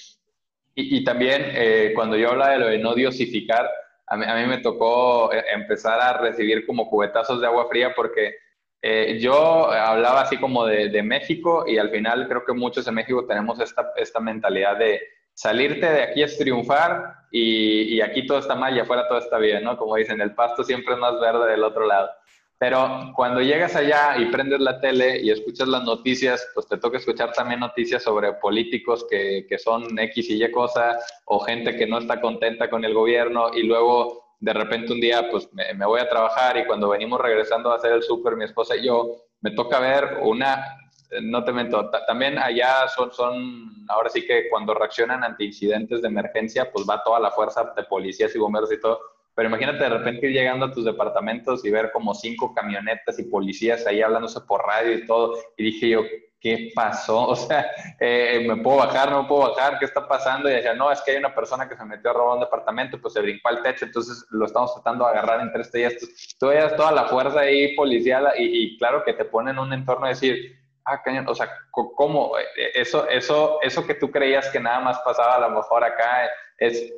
[0.74, 3.70] y, también eh, cuando yo hablo de lo de no diosificar,
[4.06, 8.34] a mí, me tocó eh, empezar a recibir como cubetazos de agua fría porque
[8.82, 12.94] eh, yo hablaba así como de, de, México y al final creo que muchos en
[12.94, 15.00] México tenemos esta, esta mentalidad de
[15.34, 19.64] salirte de aquí es triunfar y, aquí todo está mal y afuera todo está bien,
[19.64, 19.76] ¿no?
[19.78, 22.10] Como dicen, el pasto siempre es más verde del otro lado.
[22.58, 26.98] Pero cuando llegas allá y prendes la tele y escuchas las noticias, pues te toca
[26.98, 31.86] escuchar también noticias sobre políticos que, que son X y Y cosa, o gente que
[31.86, 35.86] no está contenta con el gobierno, y luego de repente un día pues me, me
[35.86, 39.16] voy a trabajar y cuando venimos regresando a hacer el súper, mi esposa y yo,
[39.40, 40.76] me toca ver una,
[41.22, 46.08] no te mento, también allá son, son, ahora sí que cuando reaccionan ante incidentes de
[46.08, 49.00] emergencia, pues va toda la fuerza de policías y bomberos y todo
[49.34, 53.24] pero imagínate de repente ir llegando a tus departamentos y ver como cinco camionetas y
[53.24, 55.38] policías ahí hablándose por radio y todo.
[55.56, 56.02] Y dije yo,
[56.38, 57.28] ¿qué pasó?
[57.32, 59.10] O sea, eh, ¿me puedo bajar?
[59.10, 59.78] ¿No me puedo bajar?
[59.78, 60.50] ¿Qué está pasando?
[60.50, 63.00] Y decía, no, es que hay una persona que se metió a robar un departamento,
[63.00, 66.06] pues se brincó al techo, entonces lo estamos tratando de agarrar entre este y esto.
[66.38, 70.06] Tú veías toda la fuerza ahí policial y, claro que te ponen en un entorno
[70.06, 72.36] de decir, ah, cañón, o sea, ¿cómo?
[72.38, 76.28] Eh, eso, eso, eso que tú creías que nada más pasaba a lo mejor acá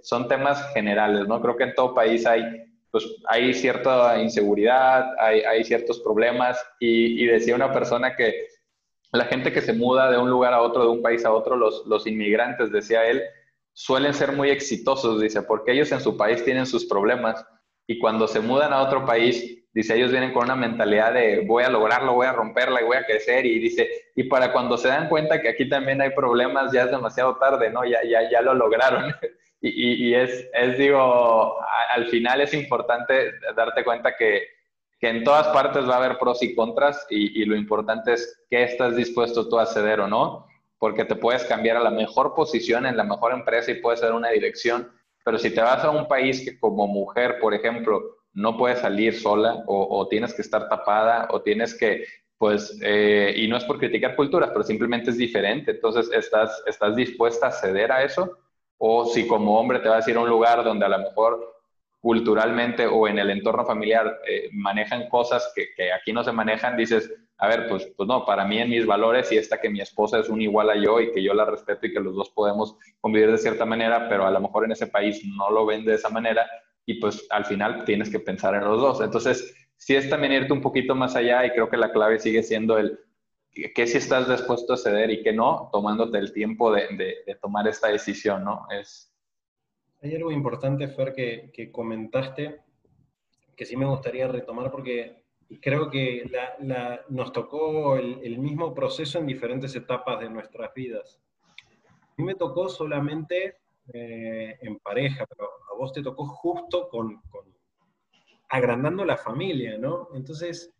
[0.02, 1.40] son temas generales, ¿no?
[1.40, 2.42] Creo que en todo país hay,
[2.90, 8.48] pues, hay cierta inseguridad, hay, hay ciertos problemas y, decía una persona que
[9.12, 11.56] la gente que se muda de un lugar a otro, de un país a otro,
[11.56, 13.22] los, los inmigrantes, decía él,
[13.72, 17.44] suelen ser muy exitosos, dice, porque ellos en su país tienen sus problemas
[17.86, 21.64] y cuando se mudan a otro país, dice, ellos vienen con una mentalidad de voy
[21.64, 24.88] a lograrlo, voy a romperla y voy a crecer y dice, y para cuando se
[24.88, 27.84] dan cuenta que aquí también hay problemas, ya es demasiado tarde, ¿no?
[27.84, 29.12] Ya, ya, ya lo lograron.
[29.66, 31.56] Y, es, es, digo,
[31.94, 34.42] al final es importante darte cuenta que,
[35.00, 38.44] que, en todas partes va a haber pros y contras y, y, lo importante es
[38.50, 40.46] qué estás dispuesto tú a ceder o no,
[40.78, 44.12] porque te puedes cambiar a la mejor posición en la mejor empresa y puedes ser
[44.12, 44.92] una dirección,
[45.24, 48.02] pero si te vas a un país que como mujer, por ejemplo,
[48.34, 52.04] no puedes salir sola o, tienes que estar tapada o tienes que,
[52.36, 56.96] pues, eh, y no es por criticar culturas, pero simplemente es diferente, entonces estás, estás
[56.96, 58.38] dispuesta a ceder a eso
[58.76, 61.54] o si como hombre te vas a ir a un lugar donde a lo mejor
[62.00, 66.76] culturalmente o en el entorno familiar eh, manejan cosas que, que, aquí no se manejan,
[66.76, 69.80] dices, a ver, pues, pues no, para mí en mis valores y esta que mi
[69.80, 72.30] esposa es un igual a yo y que yo la respeto y que los dos
[72.30, 75.84] podemos convivir de cierta manera, pero a lo mejor en ese país no lo ven
[75.84, 76.46] de esa manera
[76.86, 79.00] y pues al final tienes que pensar en los dos.
[79.00, 82.42] Entonces, sí es también irte un poquito más allá y creo que la clave sigue
[82.42, 82.98] siendo el
[83.74, 86.88] que si estás dispuesto a ceder y que no, tomándote el tiempo de,
[87.24, 88.66] de, tomar esta decisión, ¿no?
[88.68, 89.14] Es...
[90.02, 92.60] Hay algo importante, Fer, que, que comentaste,
[93.56, 95.22] que sí me gustaría retomar porque
[95.60, 100.74] creo que la, la, nos tocó el, el, mismo proceso en diferentes etapas de nuestras
[100.74, 101.20] vidas.
[101.86, 103.58] A mí me tocó solamente
[103.92, 105.48] eh, en pareja, pero
[105.84, 107.44] vos te tocó justo con, con
[108.48, 110.08] agrandando la familia, ¿no?
[110.14, 110.72] Entonces,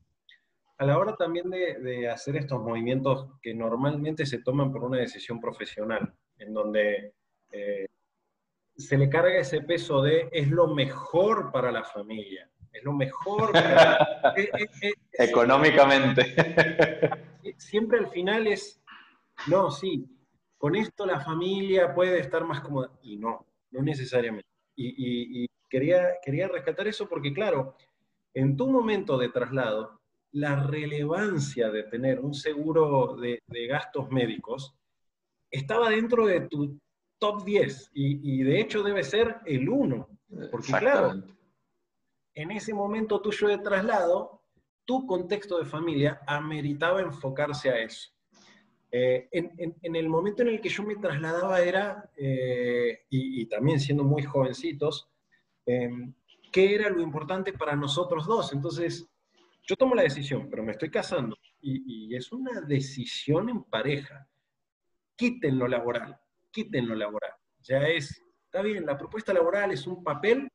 [0.79, 5.41] a la hora también de, hacer estos movimientos que normalmente se toman por una decisión
[5.41, 7.13] profesional, en donde
[7.51, 7.87] eh,
[8.77, 13.53] se le carga ese peso de es lo mejor para la familia, es lo mejor
[13.53, 14.35] para...
[15.13, 16.35] Económicamente.
[17.59, 18.83] Siempre al final es,
[19.49, 20.09] no, sí,
[20.57, 24.54] con esto la familia puede estar más cómoda, y no, no necesariamente.
[24.77, 27.77] Y, y quería, quería rescatar eso porque, claro,
[28.35, 30.01] en tu momento de traslado,
[30.35, 34.75] la relevancia de tener un seguro de, gastos médicos
[35.51, 36.81] estaba dentro de tu
[37.21, 40.09] top 10 y, de hecho debe ser el 1.
[40.51, 41.23] Porque claro,
[42.35, 44.43] en ese momento tuyo de traslado,
[44.85, 48.11] tu contexto de familia ameritaba enfocarse a eso.
[48.97, 54.05] Eh, en, el momento en el que yo me trasladaba era, eh, y, también siendo
[54.05, 55.09] muy jovencitos,
[55.67, 55.91] eh,
[56.53, 58.53] ¿qué era lo importante para nosotros dos?
[58.53, 59.11] Entonces,
[59.65, 64.29] yo tomo la decisión, pero me estoy casando y, es una decisión en pareja.
[65.17, 66.17] Quiten lo laboral,
[66.53, 67.33] quiten lo laboral.
[67.63, 70.49] Ya es, está bien, la propuesta laboral es un papel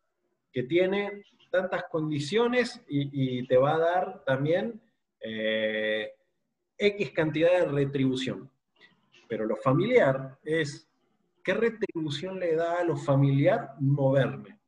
[0.54, 4.82] que tiene tantas condiciones y, te va a dar también
[6.80, 8.50] X cantidad de retribución.
[9.28, 10.90] Pero lo familiar es,
[11.44, 14.60] ¿qué retribución le da a lo familiar moverme?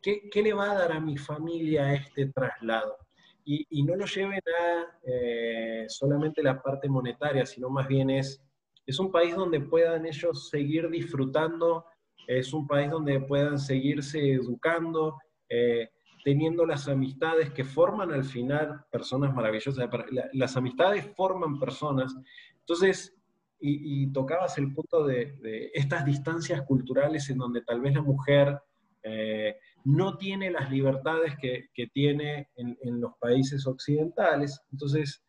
[0.00, 2.96] ¿qué, qué, le va a dar a mi familia este traslado?
[3.44, 8.42] Y, y no lo lleven a eh, solamente la parte monetaria, sino más bien es,
[8.86, 11.84] es un país donde puedan ellos seguir disfrutando,
[12.26, 15.18] es un país donde puedan seguirse educando,
[15.48, 15.90] eh,
[16.24, 19.88] teniendo las amistades que forman al final personas maravillosas.
[20.32, 22.16] Las amistades forman personas.
[22.60, 23.14] Entonces,
[23.60, 28.58] y, tocabas el punto de, estas distancias culturales en donde tal vez la mujer
[29.02, 34.60] eh, no tiene las libertades que, tiene en, en, los países occidentales.
[34.72, 35.22] Entonces,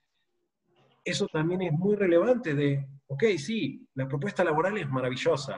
[1.04, 5.58] eso también es muy relevante de, ok, sí, la propuesta laboral es maravillosa,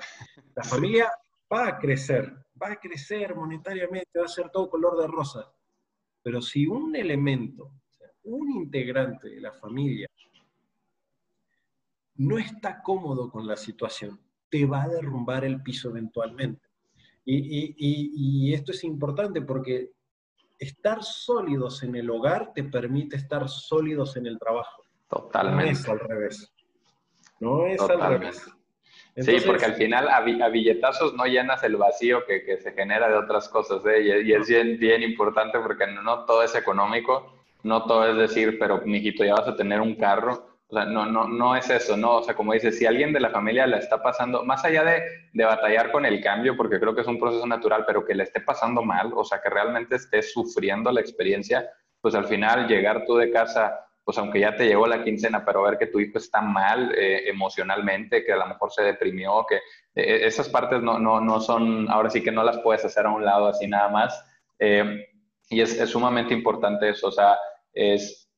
[0.56, 1.12] la familia
[1.52, 5.52] va a crecer, va a crecer monetariamente, va a ser todo color de rosa,
[6.22, 7.72] pero si un elemento,
[8.24, 10.08] un integrante de la familia
[12.16, 16.68] no está cómodo con la situación, te va a derrumbar el piso eventualmente.
[17.30, 19.92] Y, esto es importante porque
[20.58, 24.84] estar sólidos en el hogar te permite estar sólidos en el trabajo.
[25.10, 25.66] Totalmente.
[25.66, 26.54] No es al revés.
[27.40, 28.57] No es al revés.
[29.18, 33.50] Sí, porque al final a, billetazos no llenas el vacío que, se genera de otras
[33.50, 34.24] cosas, ¿eh?
[34.26, 38.82] y, es bien, bien importante porque no todo es económico, no todo es decir, pero
[38.86, 42.18] mijito, ya vas a tener un carro, o sea, no, no, no es eso, ¿no?
[42.18, 45.02] O sea, como dices, si alguien de la familia la está pasando, más allá de,
[45.32, 48.24] de, batallar con el cambio, porque creo que es un proceso natural, pero que le
[48.24, 51.70] esté pasando mal, o sea, que realmente esté sufriendo la experiencia,
[52.02, 55.64] pues al final llegar tú de casa, pues aunque ya te llegó la quincena, pero
[55.64, 59.58] ver que tu hijo está mal eh, emocionalmente, que a lo mejor se deprimió, que
[59.96, 63.10] eh, esas partes no, no, no, son, ahora sí que no las puedes hacer a
[63.10, 64.26] un lado así nada más.
[64.60, 65.10] Eh,
[65.50, 67.38] y es, es sumamente importante eso, o sea,
[67.74, 68.32] es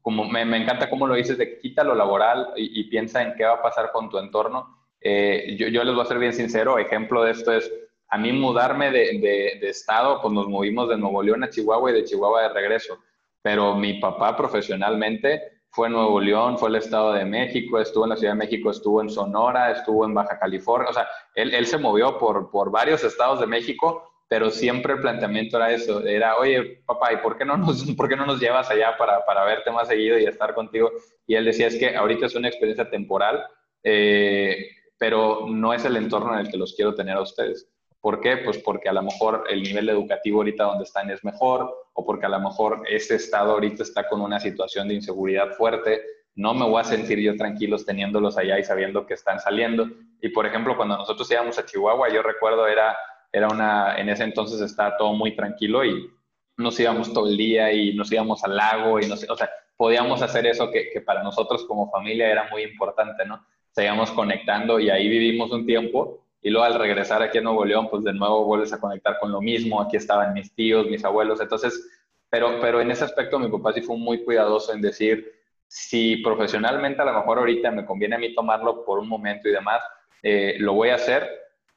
[0.00, 3.44] como me, me, encanta cómo lo dices de quita lo laboral y, piensa en qué
[3.46, 4.78] va a pasar con tu entorno.
[5.00, 7.68] Eh, yo, yo, les voy a ser bien sincero, ejemplo de esto es,
[8.10, 9.18] a mí mudarme de,
[9.60, 13.00] de, estado, pues nos movimos de Nuevo León a Chihuahua y de Chihuahua de regreso,
[13.46, 18.10] pero mi papá profesionalmente fue en Nuevo León, fue el Estado de México, estuvo en
[18.10, 21.78] la Ciudad de México, estuvo en Sonora, estuvo en Baja California, o sea, él, se
[21.78, 26.82] movió por, por varios estados de México pero siempre el planteamiento era eso, era, oye,
[26.86, 29.70] papá, ¿y por qué no nos, por qué no nos llevas allá para, para verte
[29.70, 30.90] más seguido y estar contigo?
[31.24, 33.46] Y él decía, es que ahorita es una experiencia temporal,
[33.84, 37.70] eh, pero no es el entorno en el que los quiero tener a ustedes.
[38.00, 38.38] ¿Por qué?
[38.38, 42.26] Pues porque a lo mejor el nivel educativo ahorita donde están es mejor, o porque
[42.26, 46.02] a lo mejor ese estado ahorita está con una situación de inseguridad fuerte,
[46.34, 49.88] no me voy a sentir yo tranquilos teniéndolos allá y sabiendo que están saliendo.
[50.20, 52.96] Y por ejemplo, cuando nosotros íbamos a Chihuahua, yo recuerdo era
[53.32, 56.10] era una, en ese entonces estaba todo muy tranquilo y
[56.56, 59.50] nos íbamos todo el día y nos íbamos al lago y no sé, o sea,
[59.76, 63.44] podíamos hacer eso que, que, para nosotros como familia era muy importante, ¿no?
[63.72, 67.88] Seguíamos conectando y ahí vivimos un tiempo y luego al regresar aquí a Nuevo León,
[67.90, 71.40] pues de nuevo vuelves a conectar con lo mismo, aquí estaban mis tíos, mis abuelos,
[71.40, 71.90] entonces,
[72.30, 75.28] pero, pero en ese aspecto mi papá sí fue muy cuidadoso en decir,
[75.66, 79.50] si profesionalmente a lo mejor ahorita me conviene a mí tomarlo por un momento y
[79.50, 79.82] demás,
[80.22, 81.28] eh, lo voy a hacer,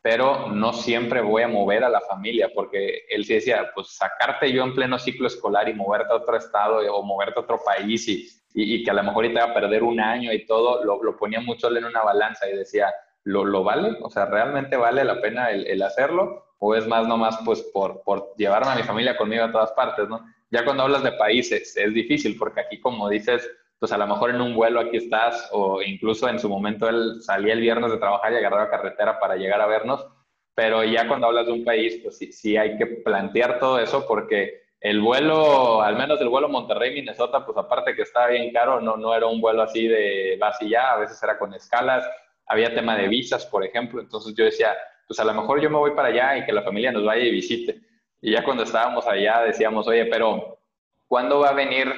[0.03, 4.51] pero no siempre voy a mover a la familia, porque él sí decía, pues sacarte
[4.51, 8.07] yo en pleno ciclo escolar y moverte a otro estado o moverte a otro país
[8.07, 11.01] y, y, que a lo mejor ahorita va a perder un año y todo, lo,
[11.01, 12.93] lo ponía mucho en una balanza y decía,
[13.23, 13.97] ¿lo, ¿lo, vale?
[14.01, 16.45] O sea, ¿realmente vale la pena el, hacerlo?
[16.59, 20.09] ¿O es más nomás pues por, por, llevarme a mi familia conmigo a todas partes,
[20.09, 20.25] no?
[20.51, 23.49] Ya cuando hablas de países es difícil, porque aquí como dices,
[23.79, 27.21] pues a lo mejor en un vuelo aquí estás o incluso en su momento él
[27.21, 30.05] salía el viernes de trabajar y agarraba carretera para llegar a vernos,
[30.53, 34.05] pero ya cuando hablas de un país, pues sí, sí hay que plantear todo eso
[34.05, 38.97] porque el vuelo, al menos el vuelo Monterrey-Minnesota, pues aparte que estaba bien caro, no,
[38.97, 42.05] no era un vuelo así de vas y ya, a veces era con escalas,
[42.49, 44.75] había tema de visas, por ejemplo, entonces yo decía,
[45.07, 47.23] pues a lo mejor yo me voy para allá y que la familia nos vaya
[47.23, 47.79] y visite.
[48.21, 50.59] Y ya cuando estábamos allá decíamos, oye, pero
[51.07, 51.93] ¿cuándo va a venir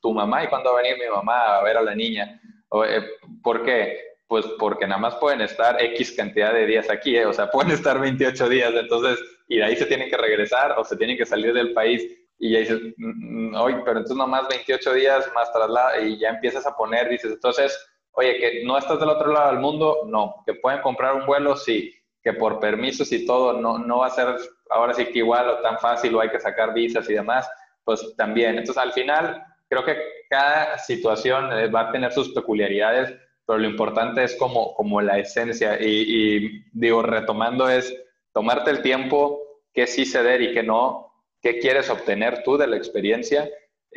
[0.00, 2.40] tu mamá y cuándo va a venir mi mamá a ver a la niña.
[2.88, 3.02] Eh,
[3.42, 3.98] ¿Por qué?
[4.26, 7.72] Pues porque nada más pueden estar X cantidad de días aquí, eh, o sea, pueden
[7.72, 9.18] estar 28 días, entonces,
[9.48, 12.02] y de ahí se tienen que regresar o se tienen que salir del país.
[12.38, 16.30] Y ya dices, mm, mm, oye, pero entonces nomás 28 días más traslado y ya
[16.30, 17.78] empiezas a poner, dices, entonces,
[18.16, 21.56] oye, que no estás del otro lado del mundo, no, que pueden comprar un vuelo,
[21.56, 24.36] sí, que por permisos y todo no, no va a ser
[24.70, 27.48] ahora sí que igual o tan fácil o hay que sacar visas y demás,
[27.84, 28.58] pues también.
[28.58, 29.96] Entonces, al final, creo que
[30.28, 33.14] cada situación eh, va a tener sus peculiaridades,
[33.46, 35.78] pero lo importante es como, como la esencia.
[35.80, 37.94] Y, digo, retomando es
[38.32, 39.40] tomarte el tiempo,
[39.72, 43.48] qué sí ceder y qué no, qué quieres obtener tú de la experiencia,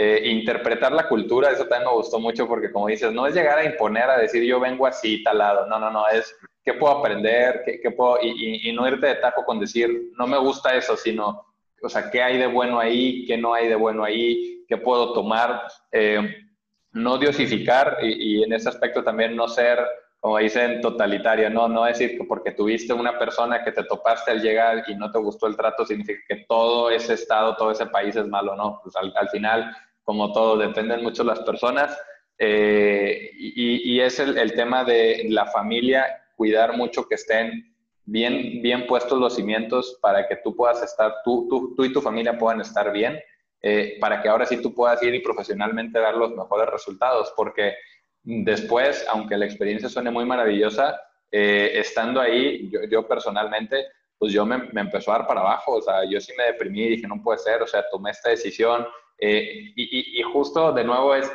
[0.02, 3.60] eh, interpretar la cultura, eso también me gustó mucho porque como dices, no es llegar
[3.60, 6.34] a imponer, a decir yo vengo así, talado, no, no, no, es
[6.64, 10.38] qué puedo aprender, qué, qué puedo, y, no irte de taco con decir, no me
[10.38, 11.46] gusta eso, sino
[11.82, 15.14] o sea, qué hay de bueno ahí, qué no hay de bueno ahí, qué puedo
[15.14, 15.64] tomar.
[15.92, 16.36] Eh,
[16.92, 19.80] no diosificar y, en ese aspecto también no ser,
[20.20, 21.68] como dicen, totalitario, ¿no?
[21.68, 25.20] No decir que porque tuviste una persona que te topaste al llegar y no te
[25.20, 28.80] gustó el trato, significa que todo ese estado, todo ese país es malo, ¿no?
[28.84, 31.98] Pues al, final, como todo, dependen mucho las personas.
[32.38, 36.06] Eh, y, es el, el, tema de la familia,
[36.38, 37.76] cuidar mucho que estén
[38.06, 42.02] bien, bien puestos los cimientos para que tú puedas estar, tú, tú, tú y tu
[42.02, 43.20] familia puedan estar bien
[43.62, 47.76] eh, para que ahora sí tú puedas ir y profesionalmente dar los mejores resultados, porque
[48.24, 51.00] después, aunque la experiencia suene muy maravillosa,
[51.32, 53.86] eh, estando ahí, yo, personalmente,
[54.18, 56.84] pues yo me, me, empezó a dar para abajo, o sea, yo sí me deprimí
[56.84, 58.88] y dije, no puede ser, o sea, tomé esta decisión
[59.20, 61.32] eh, y, y, justo de nuevo es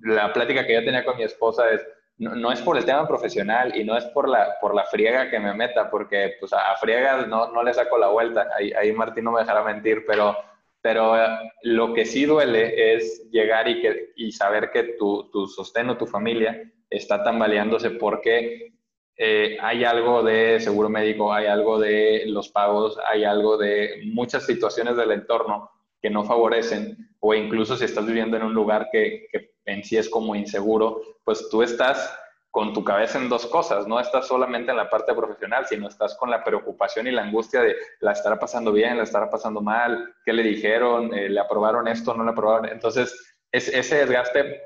[0.00, 1.86] la plática que yo tenía con mi esposa es,
[2.18, 5.30] no, no, es por el tema profesional y no es por la, por la friega
[5.30, 8.72] que me meta, porque pues a, a friegas no, no le saco la vuelta, ahí,
[8.72, 10.36] ahí Martín no me dejará mentir, pero
[10.80, 15.46] pero eh, lo que sí duele es llegar y, que, y saber que tu, tu
[15.46, 18.72] sostén o tu familia está tambaleándose porque
[19.16, 24.46] eh, hay algo de seguro médico, hay algo de los pagos, hay algo de muchas
[24.46, 25.70] situaciones del entorno
[26.00, 29.96] que no favorecen, o incluso si estás viviendo en un lugar que, que en sí
[29.96, 32.18] es como inseguro, pues tú estás
[32.50, 36.16] con tu cabeza en dos cosas, no estás solamente en la parte profesional, sino estás
[36.16, 40.14] con la preocupación y la angustia de la estará pasando bien, la estará pasando mal,
[40.24, 42.68] qué le dijeron, eh, le aprobaron esto, no le aprobaron.
[42.70, 44.62] Entonces, es, ese desgaste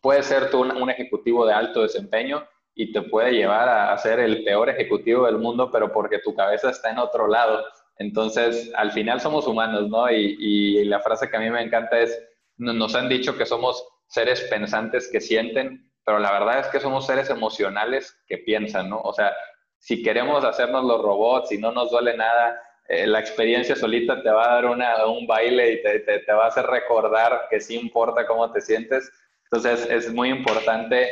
[0.00, 4.44] puede ser tú un, ejecutivo de alto desempeño y te puede llevar a, ser el
[4.44, 7.64] peor ejecutivo del mundo, pero porque tu cabeza está en otro lado.
[7.98, 10.10] Entonces, al final somos humanos, ¿no?
[10.10, 12.18] Y, la frase que a mí me encanta es,
[12.56, 17.06] nos han dicho que somos seres pensantes que sienten, pero la verdad es que somos
[17.06, 19.00] seres emocionales que piensan, ¿no?
[19.00, 19.32] O sea,
[19.78, 24.30] si queremos hacernos los robots y no nos duele nada, eh, la experiencia solita te
[24.30, 28.26] va a dar un baile y te, te, va a hacer recordar que sí importa
[28.26, 29.10] cómo te sientes.
[29.44, 31.10] Entonces es muy importante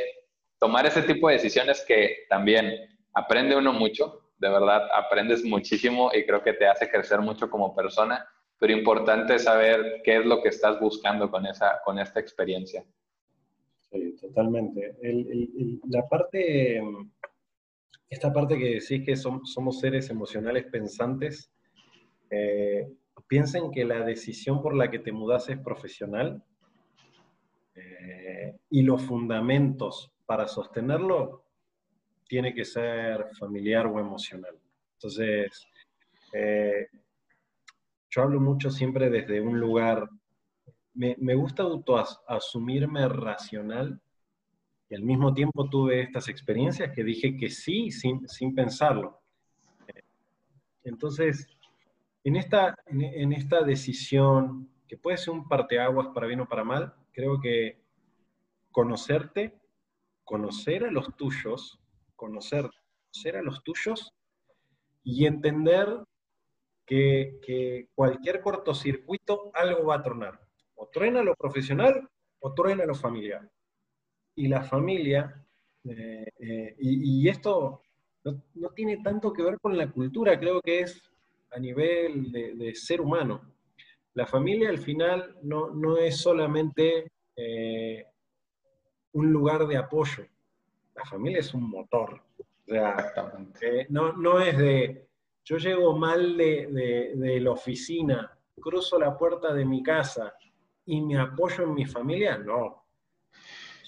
[0.59, 6.27] tomar ese tipo de decisiones que también aprende uno mucho, de verdad aprendes muchísimo y
[6.27, 8.27] creo que te hace crecer mucho como persona,
[8.59, 12.85] pero importante saber qué es lo que estás buscando con, esa, con esta experiencia.
[13.89, 14.97] Sí, totalmente.
[15.89, 16.83] la parte,
[18.11, 21.53] esta parte que decís que somos seres emocionales pensantes,
[22.29, 22.89] eh,
[23.29, 26.43] piensen que la decisión por la que te mudas es profesional
[27.77, 31.42] eh, y los fundamentos para sostenerlo
[32.33, 34.59] tiene que ser familiar o emocional.
[34.95, 35.67] Entonces,
[36.33, 36.87] eh,
[38.09, 40.09] yo hablo mucho siempre desde un lugar
[40.95, 44.01] me, gusta autoasumirme racional
[44.89, 49.21] y al mismo tiempo tuve estas experiencias que dije que sí sin, sin pensarlo.
[50.85, 51.47] Entonces,
[52.25, 56.95] en esta, en, esta decisión, que puede ser un parteaguas para bien o para mal,
[57.13, 57.79] creo que
[58.71, 59.55] conocerte,
[60.25, 61.82] conocer a los tuyos,
[62.23, 62.71] conocer,
[63.11, 64.15] conocer a los tuyos
[65.03, 65.89] y entender
[66.87, 70.41] que, cualquier cortocircuito algo va a tronar
[70.77, 72.09] o truena lo profesional
[72.39, 73.51] o truena lo familiar.
[74.37, 75.45] Y la familia,
[75.85, 77.83] eh, eh, y, esto
[78.25, 81.03] no, tiene tanto que ver con la cultura, creo que es
[81.51, 83.41] a nivel de, ser humano.
[84.15, 88.07] La familia al final no, no es solamente eh,
[89.13, 90.25] un lugar de apoyo,
[90.95, 92.23] la familia es un motor.
[93.89, 95.09] no, no es de,
[95.45, 100.35] yo llego mal de, de la oficina, cruzo la puerta de mi casa,
[100.87, 102.87] y me apoyo en mi familia, no.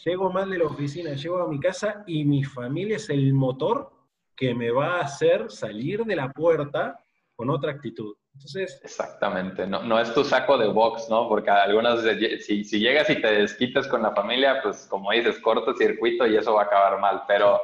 [0.05, 3.91] Llego mal de la oficina, llego a mi casa y mi familia es el motor
[4.37, 7.03] que me va a hacer salir de la puerta
[7.35, 8.15] con otra actitud.
[8.35, 11.29] Entonces, Exactamente, no, no es tu saco de box, ¿no?
[11.29, 12.03] Porque algunas
[12.45, 16.37] si, si, llegas y te desquitas con la familia, pues como dices, corto circuito y
[16.37, 17.23] eso va a acabar mal.
[17.29, 17.61] Pero,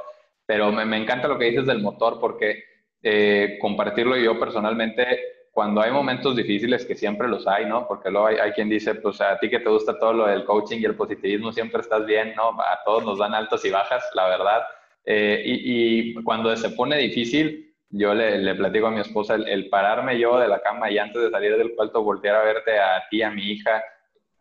[0.47, 2.65] pero me, me encanta lo que dices del motor porque
[3.03, 7.87] eh, compartirlo yo personalmente cuando hay momentos difíciles, que siempre los hay, ¿no?
[7.87, 10.79] Porque luego hay, quien dice, pues a ti que te gusta todo lo del coaching
[10.79, 12.51] y el positivismo, siempre estás bien, ¿no?
[12.61, 14.63] A todos nos dan altos y bajas, la verdad.
[15.05, 20.19] Eh, y, cuando se pone difícil, yo le, le platico a mi esposa el, pararme
[20.19, 23.23] yo de la cama y antes de salir del cuarto voltear a verte a ti,
[23.23, 23.83] a mi hija,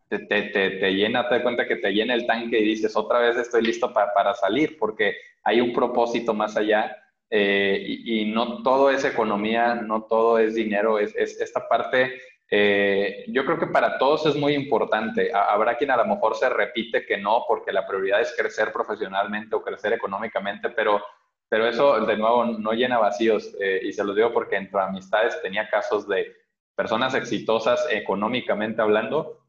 [0.08, 3.20] te, te, te, llena, te das cuenta que te llena el tanque y dices, otra
[3.20, 6.96] vez estoy listo para, para salir, porque hay un propósito más allá
[7.30, 12.20] eh, y, no todo es economía, no todo es dinero, es, esta parte,
[12.50, 15.32] eh, yo creo que para todos es muy importante.
[15.34, 19.56] Habrá quien a lo mejor se repite que no, porque la prioridad es crecer profesionalmente
[19.56, 21.04] o crecer económicamente, pero,
[21.50, 23.56] pero eso de nuevo no llena vacíos.
[23.60, 26.32] Eh, y se los digo porque entre amistades tenía casos de
[26.76, 29.40] personas exitosas económicamente hablando,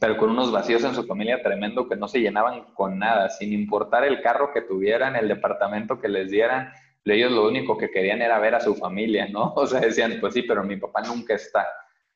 [0.00, 3.52] pero con unos vacíos en su familia tremendo que no se llenaban con nada, sin
[3.52, 6.72] importar el carro que tuvieran, el departamento que les dieran,
[7.04, 9.52] ellos lo único que querían era ver a su familia, ¿no?
[9.56, 11.66] O sea, decían, pues sí, pero mi papá nunca está.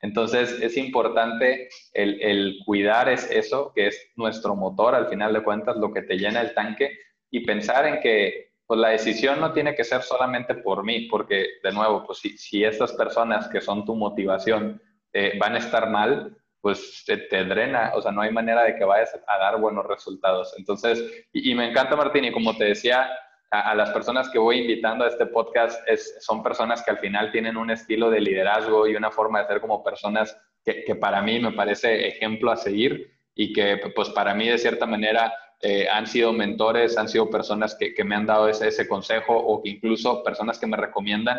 [0.01, 5.43] Entonces es importante el, el cuidar es eso, que es nuestro motor, al final de
[5.43, 6.99] cuentas, lo que te llena el tanque,
[7.31, 11.47] y pensar en que pues la decisión no tiene que ser solamente por mí, porque
[11.63, 14.81] de nuevo, pues si, si estas personas que son tu motivación
[15.15, 18.85] eh, van a estar mal, pues te, drena, o sea, no hay manera de que
[18.85, 20.55] vayas a dar buenos resultados.
[20.59, 21.03] Entonces,
[21.33, 23.09] y, me encanta Martín, y como te decía,
[23.51, 27.33] a, las personas que voy invitando a este podcast es, son personas que al final
[27.33, 31.23] tienen un estilo de liderazgo y una forma de ser como personas que, que para
[31.23, 35.89] mí me parece ejemplo a seguir y que pues para mí de cierta manera eh,
[35.89, 39.71] han sido mentores, han sido personas que, me han dado ese, ese, consejo o que
[39.71, 41.39] incluso personas que me recomiendan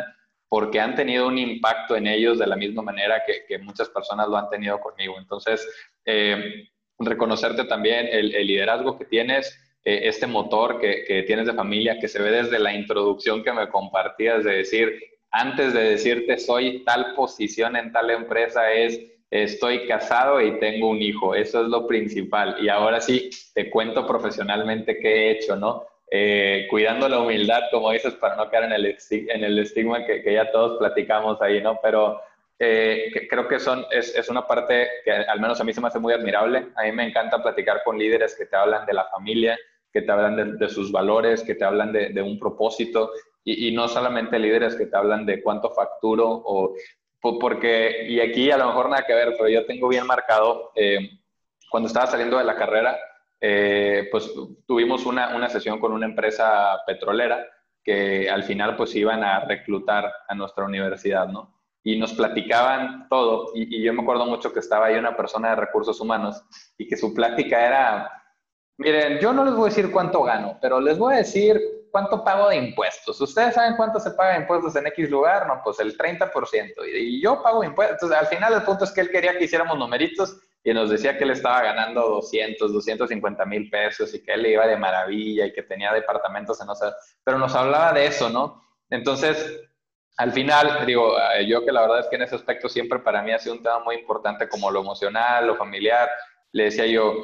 [0.50, 4.36] porque han tenido un impacto en ellos de la misma manera que, muchas personas lo
[4.36, 5.16] han tenido conmigo.
[5.20, 5.66] Entonces,
[6.06, 6.68] eh,
[6.98, 12.08] reconocerte también el, liderazgo que tienes, eh, este motor que, que, tienes de familia, que
[12.08, 15.00] se ve desde la introducción que me compartías de decir,
[15.32, 19.00] antes de decirte soy tal posición en tal empresa, es
[19.32, 22.58] estoy casado y tengo un hijo, eso es lo principal.
[22.62, 25.86] Y ahora sí, te cuento profesionalmente qué he hecho, ¿no?
[26.12, 30.24] Eh, cuidando la humildad, como dices, para no caer en el, en el estigma que,
[30.24, 31.80] que ya todos platicamos ahí, ¿no?
[31.84, 32.20] Pero
[32.58, 35.88] eh, creo que son, es, es, una parte que al menos a mí se me
[35.88, 36.68] hace muy admirable.
[36.76, 39.58] A mí me encanta platicar con líderes que te hablan de la familia,
[39.94, 43.12] que te hablan de, de sus valores, que te hablan de, de un propósito
[43.44, 46.76] y, y, no solamente líderes que te hablan de cuánto facturo o
[47.22, 51.20] porque, y aquí a lo mejor nada que ver, pero yo tengo bien marcado, eh,
[51.70, 52.98] cuando estaba saliendo de la carrera,
[53.42, 54.32] eh, pues
[54.66, 57.46] tuvimos una, una, sesión con una empresa petrolera
[57.84, 61.58] que al final pues iban a reclutar a nuestra universidad, ¿no?
[61.84, 65.52] Y nos platicaban todo, y, y yo me acuerdo mucho que estaba ahí una persona
[65.52, 66.44] de recursos humanos
[66.78, 68.24] y que su plática era,
[68.78, 72.24] miren, yo no les voy a decir cuánto gano, pero les voy a decir ¿cuánto
[72.24, 73.20] pago de impuestos?
[73.22, 75.48] ¿Ustedes saben cuánto se paga de impuestos en X lugar?
[75.48, 76.74] No, pues el 30%.
[76.94, 77.96] Y, yo pago impuestos.
[77.96, 81.18] Entonces, al final el punto es que él quería que hiciéramos numeritos y nos decía
[81.18, 85.54] que él estaba ganando 200, 250 mil pesos y que él iba de maravilla y
[85.54, 88.64] que tenía departamentos en sea, Pero nos hablaba de eso, ¿no?
[88.90, 89.62] Entonces,
[90.18, 93.22] al final, digo, eh, yo que la verdad es que en ese aspecto siempre para
[93.22, 96.10] mí ha sido un tema muy importante como lo emocional, lo familiar.
[96.52, 97.24] Le decía yo,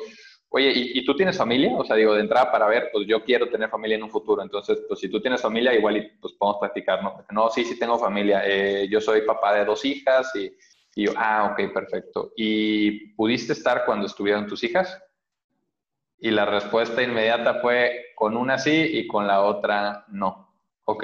[0.50, 1.74] Oye, ¿y, tú tienes familia?
[1.76, 4.41] O sea, digo, de entrada para ver, pues yo quiero tener familia en un futuro.
[4.41, 7.26] Entonces, pues si tú tienes familia, igual pues podemos practicar, ¿no?
[7.32, 8.41] No, sí, sí tengo familia.
[8.46, 10.56] Eh, yo soy papá de dos hijas y,
[10.96, 12.32] yo, ah, ok, perfecto.
[12.38, 14.98] ¿Y pudiste estar cuando estuvieron tus hijas?
[16.20, 20.56] Y la respuesta inmediata fue, con una sí y con la otra no.
[20.86, 21.04] Ok.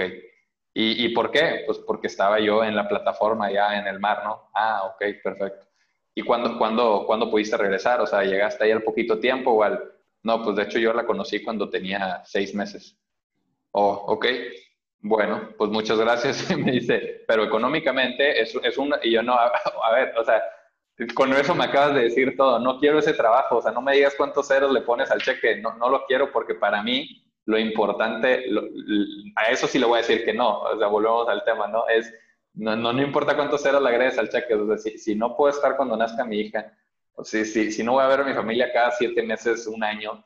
[0.73, 1.63] ¿Y, ¿Y por qué?
[1.65, 4.49] Pues porque estaba yo en la plataforma ya en el mar, ¿no?
[4.53, 5.70] Ah, ok, perfecto.
[6.13, 8.01] ¿Y cuándo, cuándo, cuándo pudiste regresar?
[8.01, 9.91] O sea, ¿llegaste ahí al poquito tiempo o al...?
[10.23, 12.97] No, pues de hecho yo la conocí cuando tenía seis meses.
[13.71, 14.25] Oh, ok.
[14.99, 16.49] Bueno, pues muchas gracias.
[16.57, 18.93] me dice, pero económicamente es, es un...
[19.03, 20.41] Y yo no, a, ver, o sea,
[21.15, 22.59] con eso me acabas de decir todo.
[22.59, 23.57] No quiero ese trabajo.
[23.57, 25.57] O sea, no me digas cuántos ceros le pones al cheque.
[25.57, 28.45] No, no lo quiero porque para mí lo importante,
[29.35, 30.59] a eso sí le voy a decir que no.
[30.61, 31.87] O sea, volvemos al tema, ¿no?
[31.87, 32.13] Es
[32.53, 35.53] no, no, no importa cuántos ceros le agregues al cheque, o sea, si, no puedo
[35.53, 36.73] estar cuando nazca mi hija,
[37.13, 39.83] o si, si, si no voy a ver a mi familia cada siete meses, un
[39.83, 40.23] año,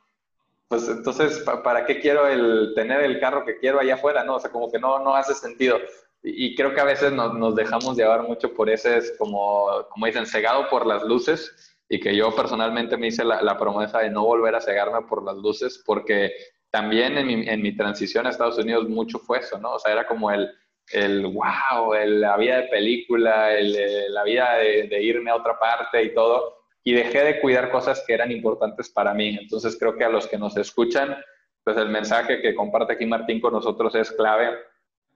[0.68, 4.24] pues entonces, ¿para qué quiero el tener el carro que quiero allá afuera?
[4.24, 5.78] No, o sea, como que no, no hace sentido.
[6.22, 10.26] Y, creo que a veces nos, nos, dejamos llevar mucho por ese, como, como dicen,
[10.26, 14.24] cegado por las luces, y que yo personalmente me hice la, la, promesa de no
[14.24, 16.32] volver a cegarme por las luces, porque
[16.70, 19.74] también en mi, en mi transición a Estados Unidos mucho fue eso, ¿no?
[19.74, 20.50] O sea, era como el,
[20.92, 26.14] el wow, la vida de película, el, la vida de, irme a otra parte y
[26.14, 29.36] todo, y dejé de cuidar cosas que eran importantes para mí.
[29.40, 31.16] Entonces creo que a los que nos escuchan,
[31.64, 34.50] pues el mensaje que comparte aquí Martín con nosotros es clave,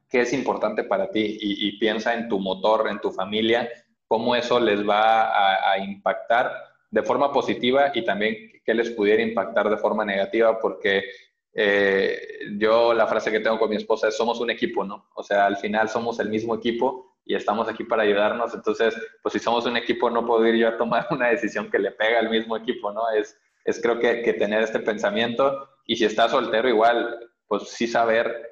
[0.09, 3.69] qué es importante para ti y, piensa en tu motor, en tu familia,
[4.09, 6.53] cómo eso les va a impactar
[6.91, 11.05] de forma positiva y también qué les pudiera impactar de forma negativa, porque
[11.53, 12.19] eh,
[12.59, 15.09] yo la frase que tengo con mi esposa es somos un equipo, ¿no?
[15.15, 18.55] O sea, al final somos el mismo equipo y estamos aquí para ayudarnos.
[18.55, 21.79] Entonces, pues si somos un equipo, no puedo ir yo a tomar una decisión que
[21.79, 23.03] le pega al mismo equipo, ¿no?
[23.11, 27.87] Es, es creo que, que tener este pensamiento y si estás soltero igual, pues sí
[27.87, 28.49] saber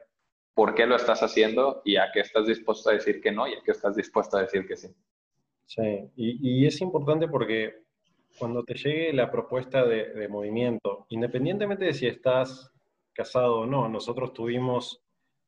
[0.55, 3.55] por qué lo estás haciendo y a qué estás dispuesto a decir que no y
[3.55, 4.89] a qué estás dispuesto a decir que sí.
[5.67, 7.85] Sí, y, y es importante porque
[8.39, 12.73] cuando te llegue la propuesta de, de movimiento, independientemente de si estás
[13.19, 13.89] casado o no.
[13.89, 15.03] Nosotros tuvimos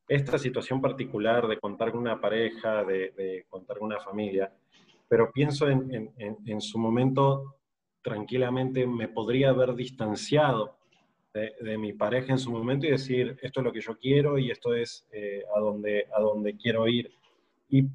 [0.05, 4.53] esta situación particular de contar con una pareja, de, contar con una familia,
[5.07, 7.55] pero pienso en, en, su momento,
[8.01, 10.77] tranquilamente me podría haber distanciado
[11.33, 14.51] de, mi pareja en su momento y decir, esto es lo que yo quiero y
[14.51, 17.09] esto es eh, a, donde, a donde quiero ir.
[17.69, 17.85] Y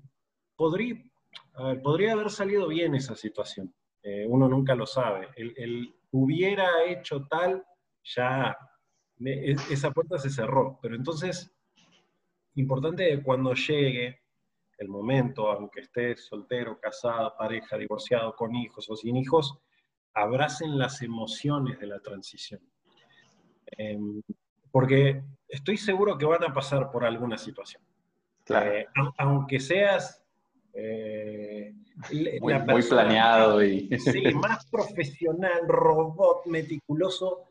[0.57, 0.97] podría,
[1.83, 3.75] podría haber salido bien esa situación.
[4.03, 5.29] Eh, uno nunca lo sabe.
[5.37, 7.63] El, hubiera hecho tal,
[8.05, 8.57] ya
[9.19, 10.79] esa puerta se cerró.
[10.83, 11.51] Pero entonces,
[12.55, 14.21] importante cuando llegue
[14.79, 19.59] el momento, aunque estés soltero, casado, pareja, divorciado, con hijos o sin hijos,
[20.15, 22.61] abracen las emociones de la transición.
[23.67, 24.23] Em,
[24.71, 27.83] porque estoy seguro que van a pasar por alguna situación.
[28.49, 28.87] Eh,
[29.19, 30.23] aunque seas
[30.73, 31.75] eh,
[32.41, 33.89] muy, planeado y...
[33.99, 37.45] Sí, más profesional, robot, meticuloso,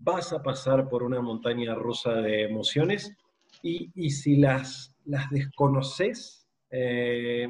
[0.00, 3.12] vas a pasar por una montaña rusa de emociones
[3.62, 7.48] y, si las, las desconoces, eh,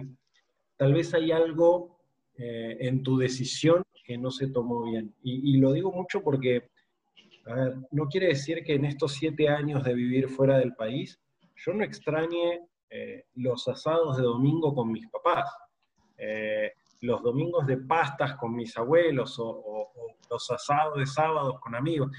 [0.77, 1.99] tal vez hay algo
[2.43, 5.15] en tu decisión que no se tomó bien.
[5.23, 6.71] y lo digo mucho porque
[7.91, 11.19] no quiere decir que en estos siete años de vivir fuera del país,
[11.57, 15.51] yo no extrañe eh, los asados de domingo con mis papás,
[16.17, 19.89] eh, los domingos de pastas con mis abuelos o,
[20.31, 22.11] los asados de sábados con amigos.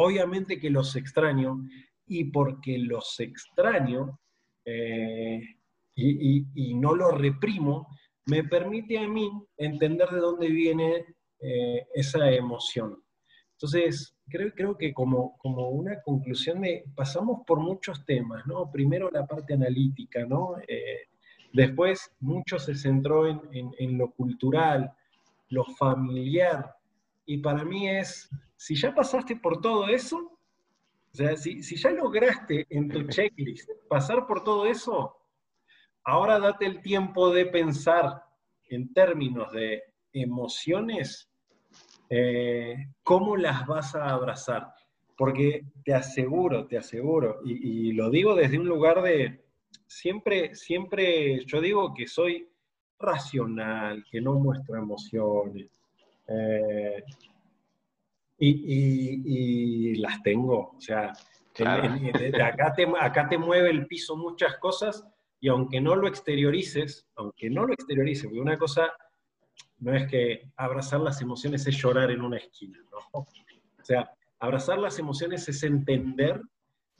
[0.00, 1.62] Obviamente que los extraño
[2.06, 4.18] y porque los extraño
[4.64, 5.40] eh,
[5.94, 7.86] y, no los reprimo,
[8.26, 11.04] me permite a mí entender de dónde viene
[11.94, 13.02] esa emoción.
[13.60, 18.70] Entonces, creo, creo que como, como una conclusión de, pasamos por muchos temas, ¿no?
[18.70, 20.54] Primero la parte analítica, ¿no?
[20.66, 21.08] Eh,
[21.52, 24.90] después mucho se centró en, en, lo cultural,
[25.50, 26.74] lo familiar,
[27.32, 30.16] y para mí es, si ya pasaste por todo eso,
[31.12, 35.16] o sea, si, si ya lograste en tu checklist pasar por todo eso,
[36.04, 38.24] ahora date el tiempo de pensar
[38.68, 39.82] en términos de
[40.12, 41.30] emociones
[42.12, 44.74] eh, ¿cómo las vas a abrazar?
[45.16, 49.44] Porque te aseguro, te aseguro, y, lo digo desde un lugar de,
[49.86, 52.48] siempre, siempre, yo digo que soy
[52.98, 55.68] racional, que no muestro emociones,
[56.30, 57.02] eh,
[58.38, 61.12] y, las tengo, o sea,
[61.58, 65.06] acá, te, acá te mueve el piso muchas cosas,
[65.40, 68.90] y aunque no lo exteriorices, aunque no lo exteriorices, porque una cosa
[69.78, 73.20] no es que abrazar las emociones es llorar en una esquina, ¿no?
[73.20, 73.26] O
[73.82, 76.40] sea, abrazar las emociones es entender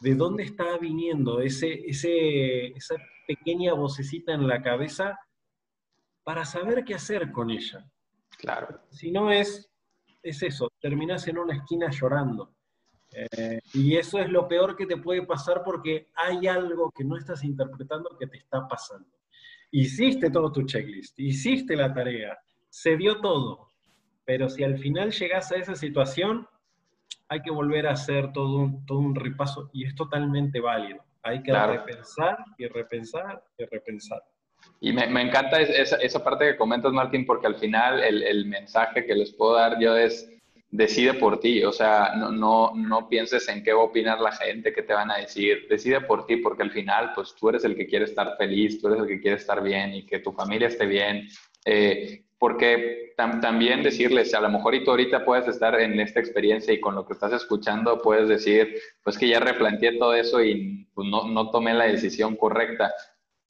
[0.00, 2.96] de dónde está viniendo ese, esa
[3.26, 5.18] pequeña vocecita en la cabeza
[6.24, 7.84] para saber qué hacer con ella.
[8.40, 8.80] Claro.
[8.90, 9.70] Si no es,
[10.22, 12.54] es eso, terminas en una esquina llorando.
[13.12, 17.16] Eh, y eso es lo peor que te puede pasar porque hay algo que no
[17.16, 19.08] estás interpretando que te está pasando.
[19.72, 22.38] Hiciste todo tu checklist, hiciste la tarea,
[22.68, 23.68] se dio todo,
[24.24, 26.48] pero si al final llegas a esa situación,
[27.28, 31.04] hay que volver a hacer todo un, todo un repaso y es totalmente válido.
[31.22, 34.22] Hay que repensar y repensar y repensar.
[34.80, 38.46] Y me, me encanta esa, esa, parte que comentas, Martín, porque al final el, el,
[38.46, 40.30] mensaje que les puedo dar yo es,
[40.70, 44.32] decide por ti, o sea, no, no, no pienses en qué va a opinar la
[44.32, 47.64] gente, qué te van a decir, decide por ti, porque al final, pues tú eres
[47.64, 50.32] el que quiere estar feliz, tú eres el que quiere estar bien y que tu
[50.32, 51.28] familia esté bien.
[51.64, 56.72] Eh, porque también decirles, a lo mejor y tú ahorita puedes estar en esta experiencia
[56.72, 60.88] y con lo que estás escuchando puedes decir, pues que ya replanteé todo eso y
[60.94, 62.94] pues, no, no, tomé la decisión correcta.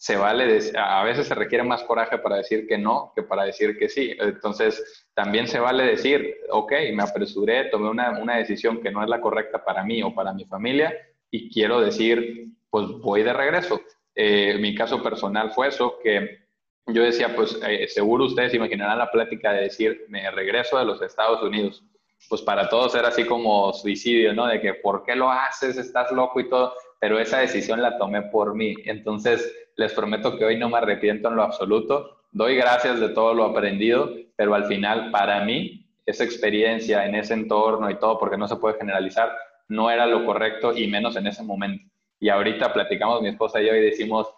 [0.01, 3.77] Se vale, a veces se requiere más coraje para decir que no que para decir
[3.79, 4.17] que sí.
[4.19, 9.11] Entonces, también se vale decir, ok, me apresuré, tomé una, una decisión que no es
[9.11, 10.97] la correcta para mí o para mi familia
[11.31, 13.79] y quiero decir, pues voy de regreso.
[14.15, 16.47] Eh, mi caso personal fue eso, que
[16.87, 21.03] yo decía, pues eh, seguro ustedes imaginarán la plática de decir, me regreso de los
[21.03, 21.85] Estados Unidos.
[22.27, 24.47] Pues para todos era así como suicidio, ¿no?
[24.47, 25.77] De que, ¿por qué lo haces?
[25.77, 26.73] Estás loco y todo.
[26.99, 28.75] Pero esa decisión la tomé por mí.
[28.87, 32.19] Entonces, les prometo que hoy no me arrepiento en lo absoluto.
[32.33, 37.35] Doy gracias de todo lo aprendido, pero al final, para mí, esa experiencia en ese
[37.35, 39.35] entorno y todo, porque no se puede generalizar,
[39.69, 41.83] no era lo correcto y menos en ese momento.
[42.19, 44.29] Y ahorita platicamos mi esposa y yo y decimos,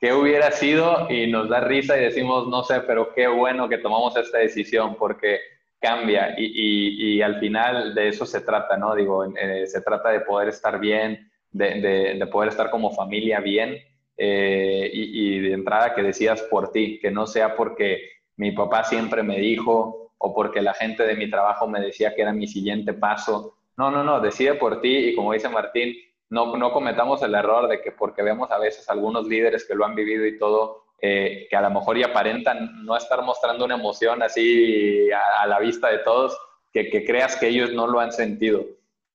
[0.00, 1.06] ¿Qué hubiera sido?
[1.10, 4.96] Y nos da risa y decimos, no sé, pero qué bueno que tomamos esta decisión
[4.98, 5.40] porque
[5.78, 8.94] cambia y, y, al final de eso se trata, ¿no?
[8.94, 13.76] Digo, eh, se trata de poder estar bien, de, de, poder estar como familia bien
[14.22, 18.02] eh, y, de entrada que decías por ti, que no sea porque
[18.36, 22.20] mi papá siempre me dijo o porque la gente de mi trabajo me decía que
[22.20, 23.56] era mi siguiente paso.
[23.78, 25.96] No, no, no, decide por ti y como dice Martín,
[26.28, 29.86] no, no cometamos el error de que porque vemos a veces algunos líderes que lo
[29.86, 33.76] han vivido y todo, eh, que a lo mejor y aparentan no estar mostrando una
[33.76, 36.36] emoción así a, la vista de todos,
[36.74, 38.66] que, creas que ellos no lo han sentido.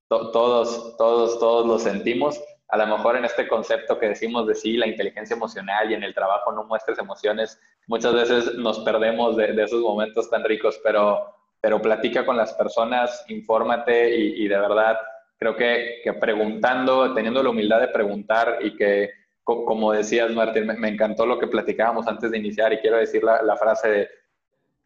[0.09, 2.41] todos, todos, todos lo sentimos.
[2.69, 6.03] A lo mejor en este concepto que decimos de sí, la inteligencia emocional y en
[6.03, 11.35] el trabajo no muestres emociones, muchas veces nos perdemos de, esos momentos tan ricos, pero,
[11.61, 14.97] pero platica con las personas, infórmate y, y de verdad
[15.37, 19.11] creo que, que, preguntando, teniendo la humildad de preguntar y que
[19.45, 23.55] como decías, Martín, me, encantó lo que platicábamos antes de iniciar y quiero decir la,
[23.57, 24.09] frase de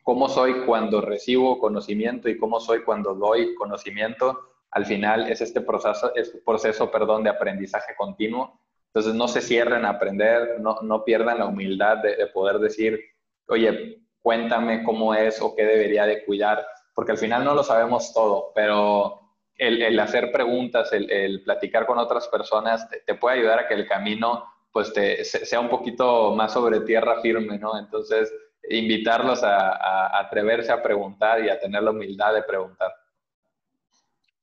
[0.04, 4.49] cómo soy cuando recibo conocimiento y cómo soy cuando doy conocimiento.
[4.72, 8.60] Al final es este proceso, es proceso perdón, de aprendizaje continuo.
[8.88, 13.00] Entonces no se cierren a aprender, no, no pierdan la humildad de, poder decir,
[13.48, 16.66] oye, cuéntame cómo es o qué debería de cuidar,
[16.96, 19.20] porque al final no lo sabemos todo, pero
[19.60, 24.44] el, hacer preguntas, el, platicar con otras personas te, puede ayudar a que el camino
[24.72, 27.78] pues te, sea un poquito más sobre tierra firme, ¿no?
[27.78, 28.34] Entonces,
[28.70, 32.92] invitarlos a, atreverse a preguntar y a tener la humildad de preguntar.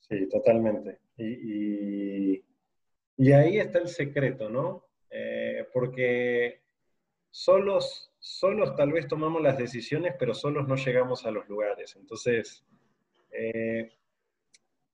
[0.08, 1.00] Sí, totalmente.
[1.16, 2.44] Y,
[3.16, 4.84] y, ahí está el secreto, ¿no?
[5.10, 6.62] Eh, porque
[7.30, 11.96] solos, solos tal vez tomamos las decisiones, pero solos no llegamos a los lugares.
[11.96, 12.64] Entonces,
[13.32, 13.90] eh,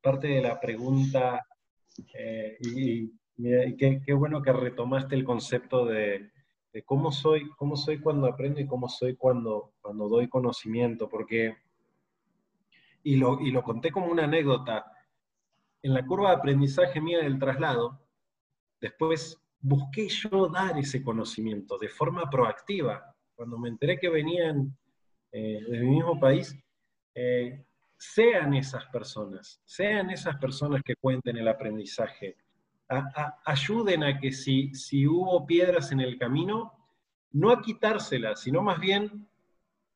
[0.01, 1.47] parte de la pregunta,
[2.15, 3.13] eh, y,
[3.77, 6.31] qué, bueno que retomaste el concepto de,
[6.85, 11.57] cómo, soy, cómo soy cuando aprendo y cómo soy cuando, cuando doy conocimiento, porque,
[13.03, 14.87] y lo, y lo conté como una anécdota,
[15.83, 18.01] en la curva de aprendizaje mía del traslado,
[18.81, 23.15] después busqué yo dar ese conocimiento de forma proactiva.
[23.35, 24.77] Cuando me enteré que venían
[25.33, 26.57] eh, del mismo país,
[27.15, 27.65] eh,
[27.97, 32.37] sean esas personas, sean esas personas que cuenten el aprendizaje.
[33.45, 36.73] ayuden a que si, si hubo piedras en el camino,
[37.33, 39.29] no a quitárselas, sino más bien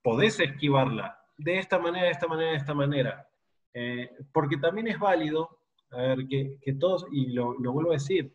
[0.03, 3.29] podés esquivarla de esta manera, de esta manera, de esta manera.
[3.75, 5.56] Eh, porque también es válido,
[5.91, 8.33] a ver, que, todos, y lo, lo, vuelvo a decir,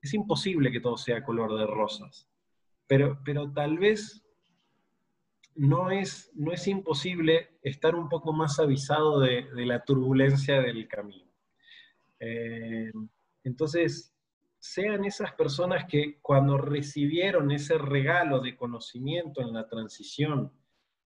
[0.00, 2.28] es imposible que todo sea color de rosas,
[2.86, 4.22] pero, pero tal vez
[5.54, 11.30] no es, no es imposible estar un poco más avisado de, la turbulencia del camino.
[12.20, 12.90] Eh,
[13.44, 14.14] entonces,
[14.58, 20.52] sean esas personas que cuando recibieron ese regalo de conocimiento en la transición,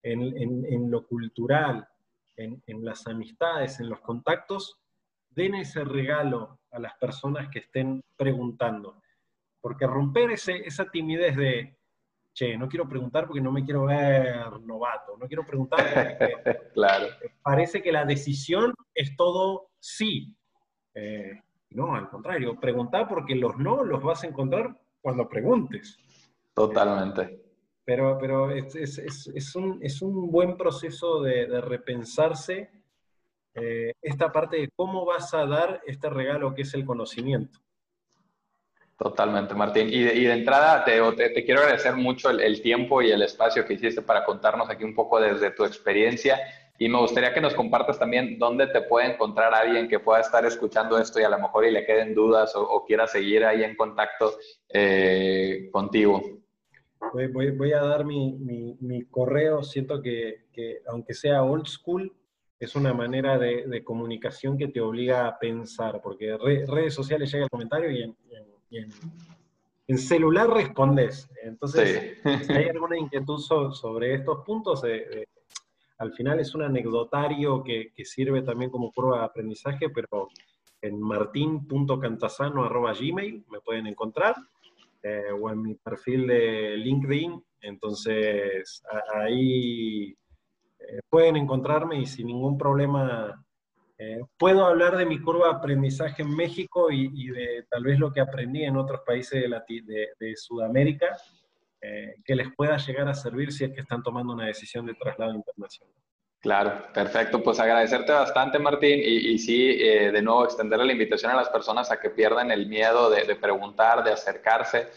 [0.03, 1.87] en, lo cultural,
[2.37, 4.81] en, las amistades, en los contactos,
[5.35, 9.03] den ese regalo a las personas que estén preguntando.
[9.61, 11.77] Porque romper esa timidez de,
[12.33, 17.07] che, no quiero preguntar porque no me quiero ver novato, no quiero preguntar porque claro.
[17.43, 20.35] parece que la decisión es todo sí.
[20.95, 21.41] Eh,
[21.71, 25.99] no, al contrario, preguntar porque los no los vas a encontrar cuando preguntes.
[26.55, 27.41] Totalmente.
[27.85, 32.71] pero pero es, es, es, un, es, un, buen proceso de, de repensarse
[33.55, 37.59] eh, esta parte de cómo vas a dar este regalo que es el conocimiento.
[39.03, 39.89] Totalmente, Martín.
[39.91, 41.01] Y de, entrada, te,
[41.31, 44.95] te, quiero agradecer mucho el, tiempo y el espacio que hiciste para contarnos aquí un
[44.95, 46.39] poco desde tu experiencia.
[46.79, 50.45] Y me gustaría que nos compartas también dónde te puede encontrar alguien que pueda estar
[50.47, 53.75] escuchando esto y a lo mejor y le queden dudas o, quiera seguir ahí en
[53.75, 54.35] contacto
[54.69, 56.23] eh, contigo.
[57.13, 58.37] Voy, voy, a dar mi,
[58.81, 59.65] mi, correo.
[59.65, 62.13] Siento que, que, aunque sea old school,
[62.65, 67.45] es una manera de, de comunicación que te obliga a pensar, porque redes sociales llega
[67.45, 68.17] el comentario y en
[68.79, 68.93] en,
[69.99, 71.29] celular respondes.
[71.43, 75.25] Entonces, si hay alguna inquietud sobre estos puntos, eh, eh,
[75.99, 80.29] al final es un anecdotario que, sirve también como prueba de aprendizaje, pero
[80.81, 84.35] en martin.cantasano.gmail me pueden encontrar,
[85.03, 87.45] eh, o en mi perfil de LinkedIn.
[87.61, 88.83] Entonces,
[89.15, 90.17] ahí
[91.09, 93.43] pueden encontrarme y sin ningún problema
[94.05, 98.13] eh, puedo hablar de mi curva de aprendizaje en México y, de tal vez lo
[98.13, 101.17] que aprendí en otros países de, de, Sudamérica,
[101.81, 104.95] eh, que les pueda llegar a servir si es que están tomando una decisión de
[104.95, 105.95] traslado internacional.
[106.41, 107.41] Claro, perfecto.
[107.45, 111.93] Pues agradecerte bastante, Martín, y, sí, eh, de nuevo, extender la invitación a las personas
[111.93, 114.89] a que pierdan el miedo de, preguntar, de acercarse.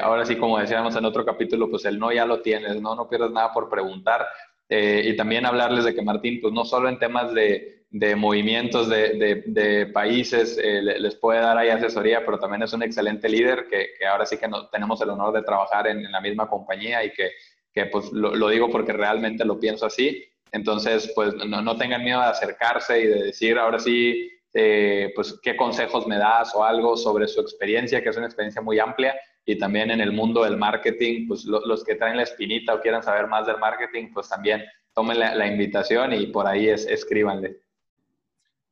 [0.00, 2.96] ahora sí, como decíamos en otro capítulo, pues el no ya lo tienes, ¿no?
[2.96, 4.26] No pierdes nada por preguntar.
[4.68, 9.90] Y también hablarles de que Martín, pues no solo en temas de, de movimientos de,
[9.92, 14.26] países, eh, les puede dar ahí asesoría, pero también es un excelente líder que, ahora
[14.26, 18.12] sí que no, tenemos el honor de trabajar en, la misma compañía y que, pues
[18.12, 20.24] lo, digo porque realmente lo pienso así.
[20.52, 25.56] Entonces, pues no, tengan miedo de acercarse y de decir ahora sí, eh, pues qué
[25.56, 29.14] consejos me das o algo sobre su experiencia, que es una experiencia muy amplia.
[29.48, 33.02] Y también en el mundo del marketing, pues los que traen la espinita o quieran
[33.02, 37.60] saber más del marketing, pues también tomen la, invitación y por ahí es, escríbanle.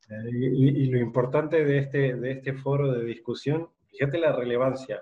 [0.09, 5.01] Eh, y, lo importante de este, de este foro de discusión, fíjate la relevancia.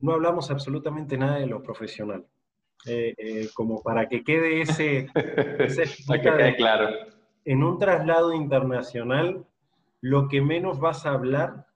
[0.00, 2.24] No hablamos absolutamente nada de lo profesional.
[2.86, 5.08] Eh, eh, como para que quede ese...
[6.06, 6.88] para que quede claro.
[7.44, 9.44] En un traslado internacional,
[10.00, 11.67] lo que menos vas a hablar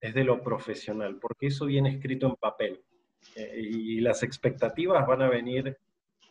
[0.00, 2.82] es de lo profesional, porque eso viene escrito en papel.
[3.56, 5.76] y las expectativas van a venir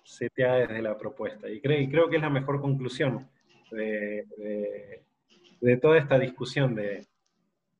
[0.07, 1.49] seteadas desde la propuesta.
[1.49, 3.29] Y creo, que es la mejor conclusión
[3.71, 5.03] de,
[5.81, 7.05] toda esta discusión de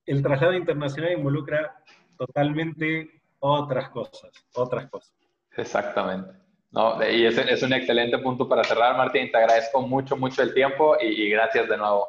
[0.06, 1.84] el traslado internacional involucra
[2.18, 5.14] totalmente otras cosas, otras cosas.
[5.56, 6.32] Exactamente.
[6.72, 9.32] No, y es, es un excelente punto para cerrar, Martín.
[9.32, 12.08] Te agradezco mucho, mucho el tiempo y, gracias de nuevo.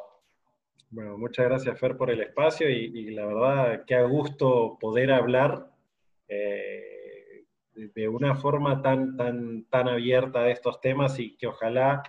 [0.91, 5.67] Bueno, muchas gracias, Fer, por el espacio y, la verdad que a gusto poder hablar
[6.27, 7.45] eh,
[7.75, 12.01] de, una forma tan, tan, tan abierta de estos temas y que ojalá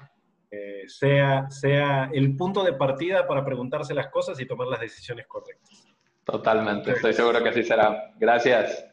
[0.50, 5.26] eh, sea, sea el punto de partida para preguntarse las cosas y tomar las decisiones
[5.26, 5.86] correctas.
[6.24, 8.12] Totalmente, estoy seguro que así será.
[8.18, 8.86] Gracias.